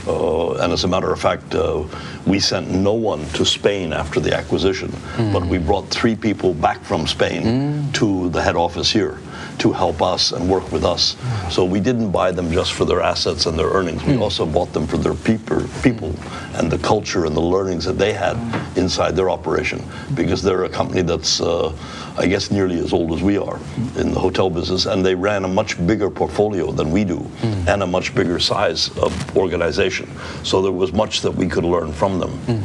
[0.08, 1.84] uh, and as a matter of fact, uh,
[2.26, 4.91] we sent no one to Spain after the acquisition,
[5.32, 9.18] but we brought three people back from Spain to the head office here
[9.60, 11.16] to help us and work with us.
[11.49, 14.04] So we didn't buy them just for their assets and their earnings.
[14.04, 16.16] We also bought them for their people, people
[16.56, 18.38] and the culture and the learnings that they had
[18.78, 19.84] inside their operation.
[20.16, 21.76] Because they're a company that's, uh,
[22.18, 23.60] I guess, nearly as old as we are
[23.97, 27.26] in the hotel business, and they ran a much bigger portfolio than we do
[27.68, 30.10] and a much bigger size of organization.
[30.43, 32.64] So there was much that we could learn from them.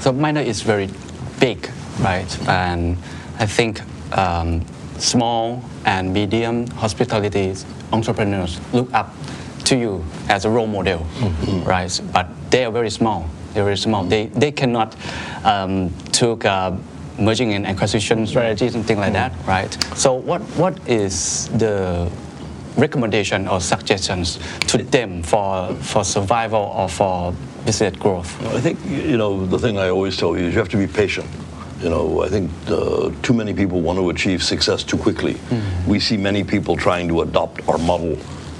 [0.00, 0.88] So Minor is very
[1.40, 1.70] big,
[2.00, 2.48] right?
[2.48, 2.96] And
[3.38, 3.80] I think
[4.16, 4.62] um,
[5.04, 7.54] small and medium hospitality
[7.92, 9.14] entrepreneurs look up
[9.64, 11.06] to you as a role model,
[11.64, 12.00] right?
[12.12, 13.28] But they are very small.
[13.52, 14.04] They're very small.
[14.04, 14.96] They, they cannot
[15.44, 16.76] um, took uh,
[17.18, 19.72] merging and acquisition strategies and things like that, right?
[19.96, 22.10] So what, what is the
[22.76, 27.32] recommendation or suggestions to them for, for survival or for
[27.64, 28.42] business growth?
[28.54, 30.86] I think you know the thing I always tell you is you have to be
[30.86, 31.28] patient.
[31.84, 35.36] You know, I think uh, too many people want to achieve success too quickly.
[35.86, 38.12] We see many people trying to adopt our model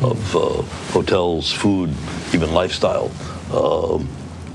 [0.02, 0.60] of uh,
[0.92, 1.88] hotels, food,
[2.34, 3.10] even lifestyle.
[3.50, 4.06] Um,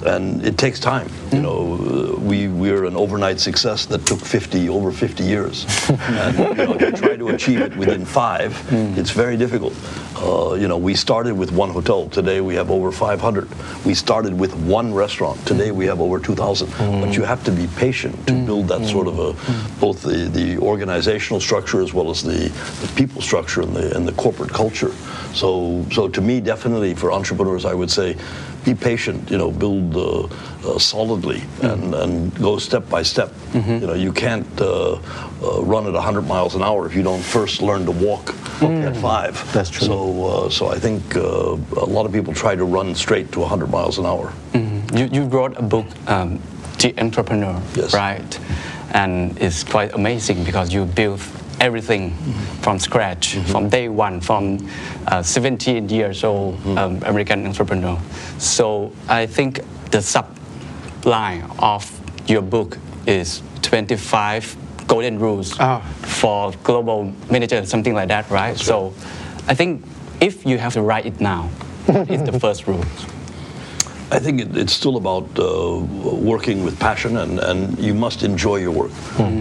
[0.05, 1.09] and it takes time.
[1.31, 5.65] You know, uh, we we're an overnight success that took 50 over 50 years.
[5.89, 8.55] and you know, to try to achieve it within five,
[8.97, 9.73] it's very difficult.
[10.21, 12.09] Uh, you know, we started with one hotel.
[12.09, 13.47] Today we have over 500.
[13.85, 15.45] We started with one restaurant.
[15.47, 16.69] Today we have over 2,000.
[17.01, 19.33] But you have to be patient to build that sort of a
[19.79, 22.49] both the, the organizational structure as well as the,
[22.81, 24.91] the people structure and the and the corporate culture.
[25.33, 28.17] So so to me, definitely for entrepreneurs, I would say,
[28.65, 29.31] be patient.
[29.31, 30.27] You know, build uh,
[30.65, 33.31] uh, solidly and, and go step by step.
[33.53, 37.21] You know, you can't uh, uh, run at 100 miles an hour if you don't
[37.23, 39.33] first learn to walk at five.
[39.53, 39.87] That's true.
[39.87, 41.21] So uh, so I think uh,
[41.77, 44.33] a lot of people try to run straight to 100 miles an hour.
[44.53, 46.39] You, you wrote a book, um,
[46.79, 47.93] The Entrepreneur, Yes.
[47.93, 48.39] right?
[48.91, 51.21] And it's quite amazing because you built
[51.61, 52.11] everything
[52.61, 54.57] from scratch, from day one, from
[55.07, 57.99] uh, 17 years old um, American entrepreneur.
[58.39, 59.59] So I think
[59.91, 60.01] the
[61.03, 61.89] subline of
[62.29, 62.77] your book
[63.07, 64.55] is 25
[64.87, 65.81] golden rules Ah.
[66.01, 68.57] for global manager, something like that, right?
[68.57, 68.93] So
[69.47, 69.83] I think
[70.19, 71.49] if you have to write it now,
[71.85, 72.83] what is the first rule?
[74.11, 75.77] I think it, it's still about uh,
[76.19, 78.91] working with passion, and, and you must enjoy your work.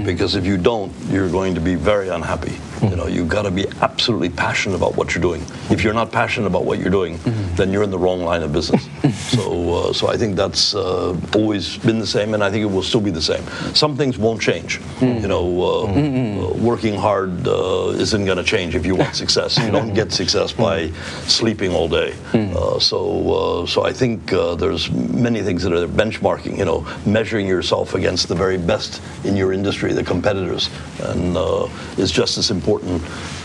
[0.04, 2.58] Because if you don't, you're going to be very unhappy.
[2.82, 5.44] You know, you've got to be absolutely passionate about what you're doing.
[5.70, 7.18] If you're not passionate about what you're doing,
[7.56, 8.88] then you're in the wrong line of business.
[9.30, 12.70] so, uh, so I think that's uh, always been the same, and I think it
[12.70, 13.42] will still be the same.
[13.74, 14.80] Some things won't change.
[15.00, 19.58] You know, uh, uh, working hard uh, isn't going to change if you want success.
[19.58, 20.90] You don't get success by
[21.26, 22.14] sleeping all day.
[22.32, 26.58] Uh, so, uh, so I think uh, there's many things that are benchmarking.
[26.58, 30.70] You know, measuring yourself against the very best in your industry, the competitors,
[31.00, 32.67] and uh, is just as important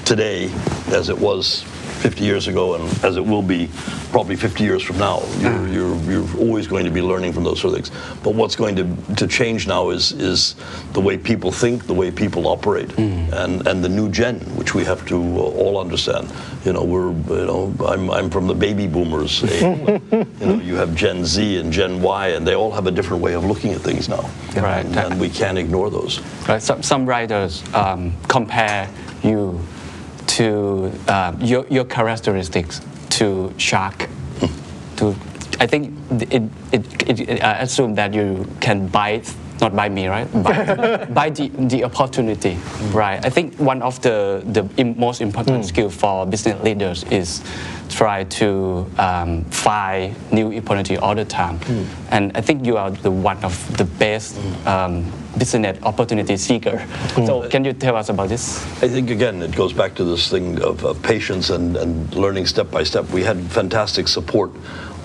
[0.06, 0.52] today
[0.88, 1.64] as it was
[2.04, 3.70] 50 years ago and as it will be
[4.12, 5.24] probably 50 years from now.
[5.40, 8.18] You're, you're, you're always going to be learning from those sort of things.
[8.22, 10.56] But what's going to, to change now is, is
[10.92, 14.84] the way people think, the way people operate, and, and the new gen, which we
[14.84, 16.32] have to uh, all understand.
[16.66, 19.44] You know, we're, you know, I'm, I'm from the baby boomers.
[19.46, 19.62] age.
[19.62, 23.24] you know, you have Gen Z and Gen Y, and they all have a different
[23.24, 24.30] way of looking at things now.
[24.56, 24.86] Right.
[24.86, 26.20] And, and we can't ignore those.
[26.48, 26.62] Right.
[26.62, 29.03] Some, some writers um, compare you
[30.38, 34.10] to um, your, your characteristics to shock
[34.98, 35.16] To
[35.60, 40.08] I think it, it, it, it I assume that you can bite not by me,
[40.08, 40.32] right?
[40.43, 42.58] By, by the, the opportunity,
[42.91, 43.24] right?
[43.26, 47.43] I think one of the, the most important skill for business leaders is
[47.89, 51.60] try to um, find new opportunity all the time.
[52.10, 56.86] And I think you are the one of the best um, business opportunity seeker.
[57.26, 58.64] So can you tell us about this?
[58.84, 62.45] I think again it goes back to this thing of, of patience and, and learning
[62.47, 63.10] step by step.
[63.10, 64.51] We had fantastic support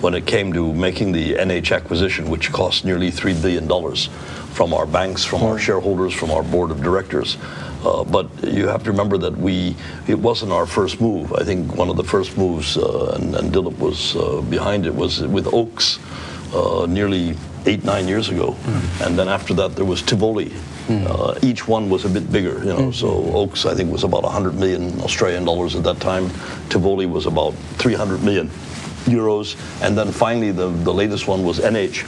[0.01, 4.09] when it came to making the NH acquisition, which cost nearly three billion dollars
[4.53, 7.37] from our banks, from our shareholders, from our board of directors.
[7.83, 9.75] Uh, but you have to remember that we
[10.07, 11.33] it wasn't our first move.
[11.33, 14.93] I think one of the first moves, uh, and, and Dilip was uh, behind it,
[14.93, 15.99] was with Oaks
[16.53, 17.35] uh, nearly
[17.65, 18.55] eight nine years ago,
[19.01, 20.51] and then after that there was Tivoli.
[20.89, 22.89] Uh, each one was a bit bigger, you know.
[22.91, 26.31] So Oaks, I think, was about 100 million Australian dollars at that time.
[26.69, 28.49] Tivoli was about 300 million
[29.05, 32.07] euros, and then finally the, the latest one was NH,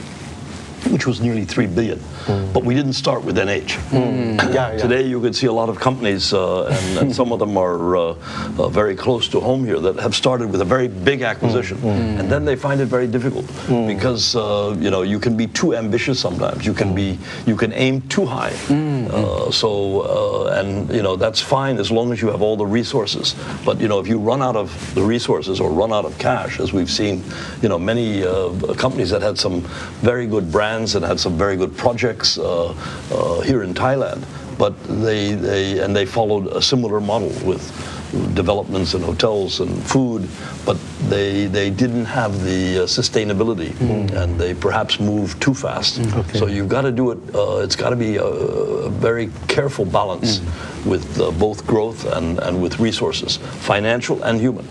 [0.90, 2.00] which was nearly 3 billion.
[2.52, 3.70] But we didn't start with NH.
[3.92, 4.78] Yeah, yeah.
[4.82, 7.96] Today you can see a lot of companies, uh, and, and some of them are
[7.96, 8.00] uh,
[8.58, 12.30] uh, very close to home here, that have started with a very big acquisition, and
[12.30, 13.46] then they find it very difficult
[13.86, 16.66] because uh, you know you can be too ambitious sometimes.
[16.66, 18.54] You can be you can aim too high.
[19.12, 22.66] Uh, so uh, and you know that's fine as long as you have all the
[22.66, 23.34] resources.
[23.64, 26.60] But you know if you run out of the resources or run out of cash,
[26.60, 27.22] as we've seen,
[27.62, 29.60] you know many uh, companies that had some
[30.02, 32.74] very good brands and had some very good projects uh,
[33.10, 34.24] uh, here in Thailand,
[34.58, 37.62] but they, they and they followed a similar model with
[38.34, 40.28] developments and hotels and food,
[40.66, 40.76] but
[41.08, 43.72] they they didn't have the uh, sustainability.
[44.22, 45.94] And they perhaps moved too fast.
[46.38, 47.18] So you've got to do it.
[47.34, 50.40] Uh, it's got to be a, a very careful balance
[50.84, 54.66] with uh, both growth and, and with resources, financial and human.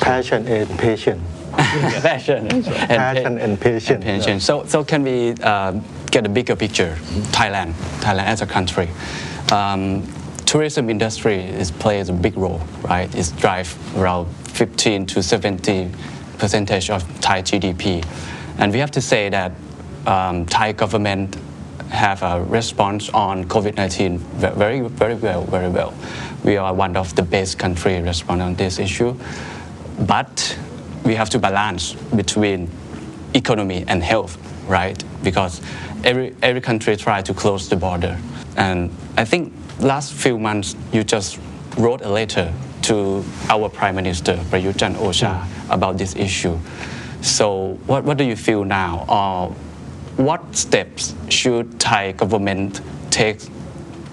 [0.00, 1.22] passion and patience
[2.02, 4.04] passion and, Passion and patience.
[4.04, 4.44] patience.
[4.44, 5.72] So, so can we uh,
[6.10, 6.96] get a bigger picture?
[7.32, 8.88] Thailand, Thailand as a country.
[9.50, 10.02] Um,
[10.46, 13.14] tourism industry is plays a big role, right?
[13.14, 15.90] It drive around 15 to 70
[16.38, 18.04] percentage of Thai GDP,
[18.58, 19.52] and we have to say that
[20.06, 21.36] um, Thai government
[21.90, 25.92] have a response on COVID-19 very, very well, very well.
[26.42, 29.14] We are one of the best country respond on this issue,
[30.00, 30.58] but
[31.04, 32.70] we have to balance between
[33.34, 34.36] economy and health,
[34.68, 35.02] right?
[35.22, 35.60] Because
[36.04, 38.18] every every country try to close the border,
[38.56, 41.38] and I think last few months you just
[41.76, 45.74] wrote a letter to our Prime Minister Prayut Chan Ocha mm.
[45.74, 46.58] about this issue.
[47.20, 49.54] So what what do you feel now, or
[50.16, 52.80] what steps should Thai government
[53.10, 53.40] take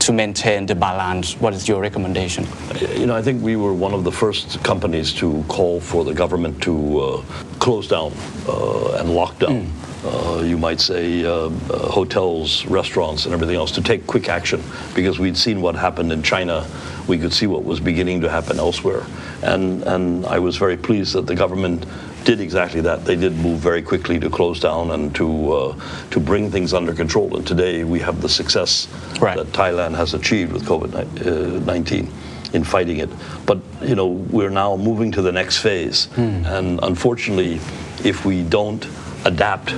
[0.09, 1.39] to maintain the balance?
[1.39, 2.47] What is your recommendation?
[2.95, 6.15] You know, I think we were one of the first companies to call for the
[6.15, 7.21] government to uh,
[7.59, 8.11] close down
[8.47, 9.71] uh, and lock down.
[10.03, 11.49] Uh, you might say uh, uh,
[11.91, 14.63] hotels, restaurants, and everything else to take quick action
[14.95, 16.65] because we'd seen what happened in China.
[17.07, 19.03] We could see what was beginning to happen elsewhere,
[19.43, 21.85] and and I was very pleased that the government
[22.23, 23.05] did exactly that.
[23.05, 25.75] They did move very quickly to close down and to uh,
[26.11, 27.35] to bring things under control.
[27.35, 28.87] And today we have the success
[29.19, 29.37] Right.
[29.37, 32.11] that Thailand has achieved with COVID uh, nineteen
[32.53, 33.09] in fighting it.
[33.45, 36.45] But you know we're now moving to the next phase, hmm.
[36.45, 37.59] and unfortunately,
[38.03, 38.87] if we don't
[39.25, 39.73] adapt,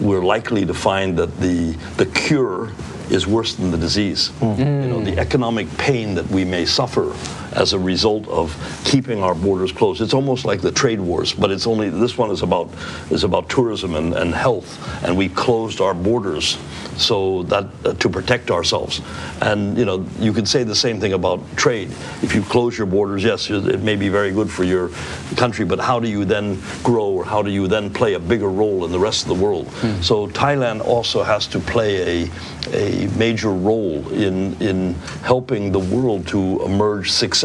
[0.00, 2.72] we're likely to find that the the cure
[3.10, 4.28] is worse than the disease.
[4.40, 4.60] Hmm.
[4.60, 7.12] You know the economic pain that we may suffer
[7.52, 10.00] as a result of keeping our borders closed.
[10.00, 12.70] It's almost like the trade wars, but it's only this one is about
[13.10, 16.58] is about tourism and, and health, and we closed our borders
[16.96, 19.00] so that uh, to protect ourselves.
[19.40, 21.90] And you know, you can say the same thing about trade.
[22.22, 24.90] If you close your borders, yes, it may be very good for your
[25.36, 28.48] country, but how do you then grow, or how do you then play a bigger
[28.48, 29.68] role in the rest of the world?
[30.02, 32.30] So Thailand also has to play a
[32.72, 34.94] a major role in in
[35.24, 37.39] helping the world to emerge successfully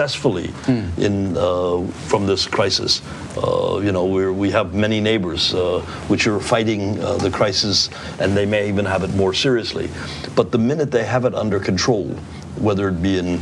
[0.98, 3.02] in uh, from this crisis.
[3.38, 7.90] Uh, you know, we're, we have many neighbors uh, which are fighting uh, the crisis,
[8.20, 9.90] and they may even have it more seriously.
[10.36, 12.08] But the minute they have it under control,
[12.58, 13.40] whether it be in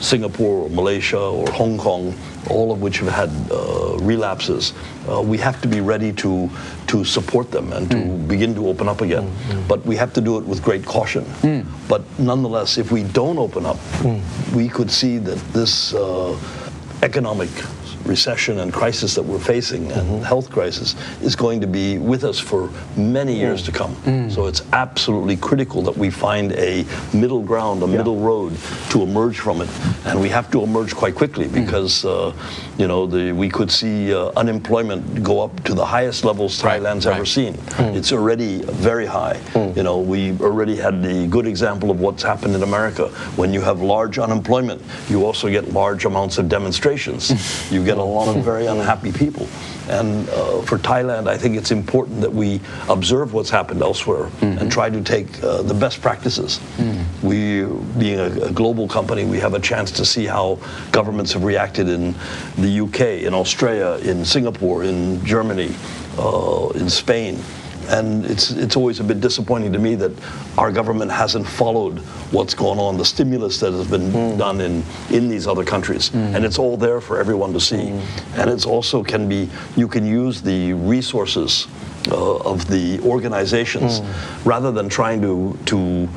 [0.00, 2.14] Singapore or Malaysia or Hong Kong,
[2.48, 4.72] all of which have had uh, relapses,
[5.08, 6.48] uh, we have to be ready to
[6.86, 7.96] to support them and to
[8.26, 9.30] begin to open up again.
[9.68, 11.24] But we have to do it with great caution.
[11.88, 13.78] But nonetheless, if we don't open up,
[14.54, 16.34] we could see that this uh,
[17.02, 17.50] economic
[18.04, 20.22] recession and crisis that we're facing and mm-hmm.
[20.22, 23.38] health crisis is going to be with us for many mm.
[23.38, 23.94] years to come.
[23.96, 24.30] Mm.
[24.32, 28.56] So it's absolutely critical that we find a middle ground, a middle road
[28.90, 29.68] to emerge from it.
[30.04, 31.64] And we have to emerge quite quickly mm.
[31.64, 32.32] because, uh,
[32.78, 36.80] you know, the, we could see uh, unemployment go up to the highest levels Right,
[36.80, 37.16] Thailand's right.
[37.16, 37.56] ever seen.
[37.78, 39.40] It's already very high.
[39.54, 43.08] You know, we already had the good example of what's happened in America.
[43.36, 47.30] When you have large unemployment, you also get large amounts of demonstrations.
[47.72, 49.48] you get a lot of very unhappy people.
[49.88, 54.70] And uh, for Thailand, I think it's important that we observe what's happened elsewhere and
[54.70, 56.60] try to take uh, the best practices.
[57.22, 57.64] We,
[57.98, 60.58] being a, a global company, we have a chance to see how
[60.92, 62.14] governments have reacted in
[62.56, 65.74] the UK, in Australia, in Singapore, in Germany,
[66.18, 67.38] uh, in Spain.
[67.90, 70.12] And it's, it's always a bit disappointing to me that
[70.56, 71.98] our government hasn't followed
[72.30, 74.38] what's going on, the stimulus that has been mm.
[74.38, 76.10] done in, in these other countries.
[76.10, 76.36] Mm.
[76.36, 77.76] And it's all there for everyone to see.
[77.76, 78.38] Mm.
[78.38, 81.66] And it's also can be, you can use the resources
[82.10, 84.00] uh, of the organizations
[84.44, 86.08] rather than trying to, to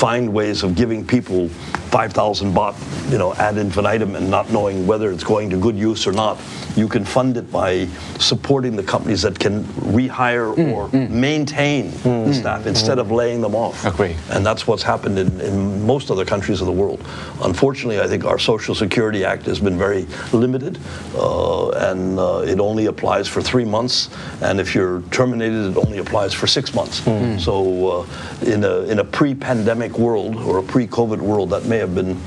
[0.00, 1.50] find ways of giving people
[1.90, 2.74] 5,000 baht,
[3.12, 6.40] you know, ad infinitum and not knowing whether it's going to good use or not.
[6.74, 7.86] You can fund it by
[8.18, 9.64] supporting the companies that can
[9.98, 13.84] rehire or maintain the staff instead of laying them off.
[13.84, 14.16] Agree.
[14.30, 17.04] And that's what's happened in, in most other countries of the world.
[17.42, 20.78] Unfortunately, I think our Social Security Act has been very limited,
[21.14, 24.08] uh, and uh, it only applies for three months.
[24.40, 27.02] And if you're terminated, it only applies for six months.
[27.44, 28.06] So, uh,
[28.46, 32.20] in a in a pre-pandemic world or a pre-COVID world, that may have been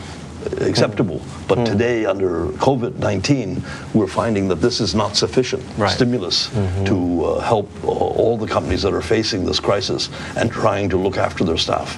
[0.61, 1.22] acceptable.
[1.47, 5.89] But today, under COVID 19, we're finding that this is not sufficient Right.
[5.91, 6.49] stimulus
[6.86, 10.97] to uh, help uh, all the companies that are facing this crisis and trying to
[10.97, 11.97] look after their staff.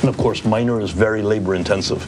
[0.00, 2.06] And of course, Minor is very labor intensive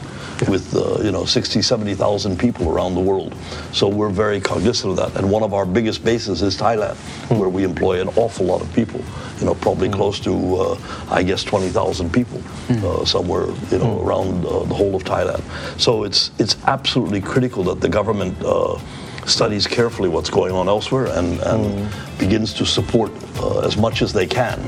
[0.49, 3.35] with, uh, you know, 60, 70,000 people around the world.
[3.71, 5.19] So we're very cognizant of that.
[5.19, 6.95] And one of our biggest bases is Thailand,
[7.37, 9.01] where we employ an awful lot of people,
[9.39, 10.77] you know, probably close to, uh,
[11.09, 15.41] I guess, 20,000 people uh, somewhere, you know, around uh, the whole of Thailand.
[15.79, 18.79] So it's, it's absolutely critical that the government uh,
[19.25, 24.13] studies carefully what's going on elsewhere and, and begins to support uh, as much as
[24.13, 24.59] they can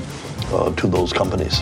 [0.52, 1.62] uh, to those companies.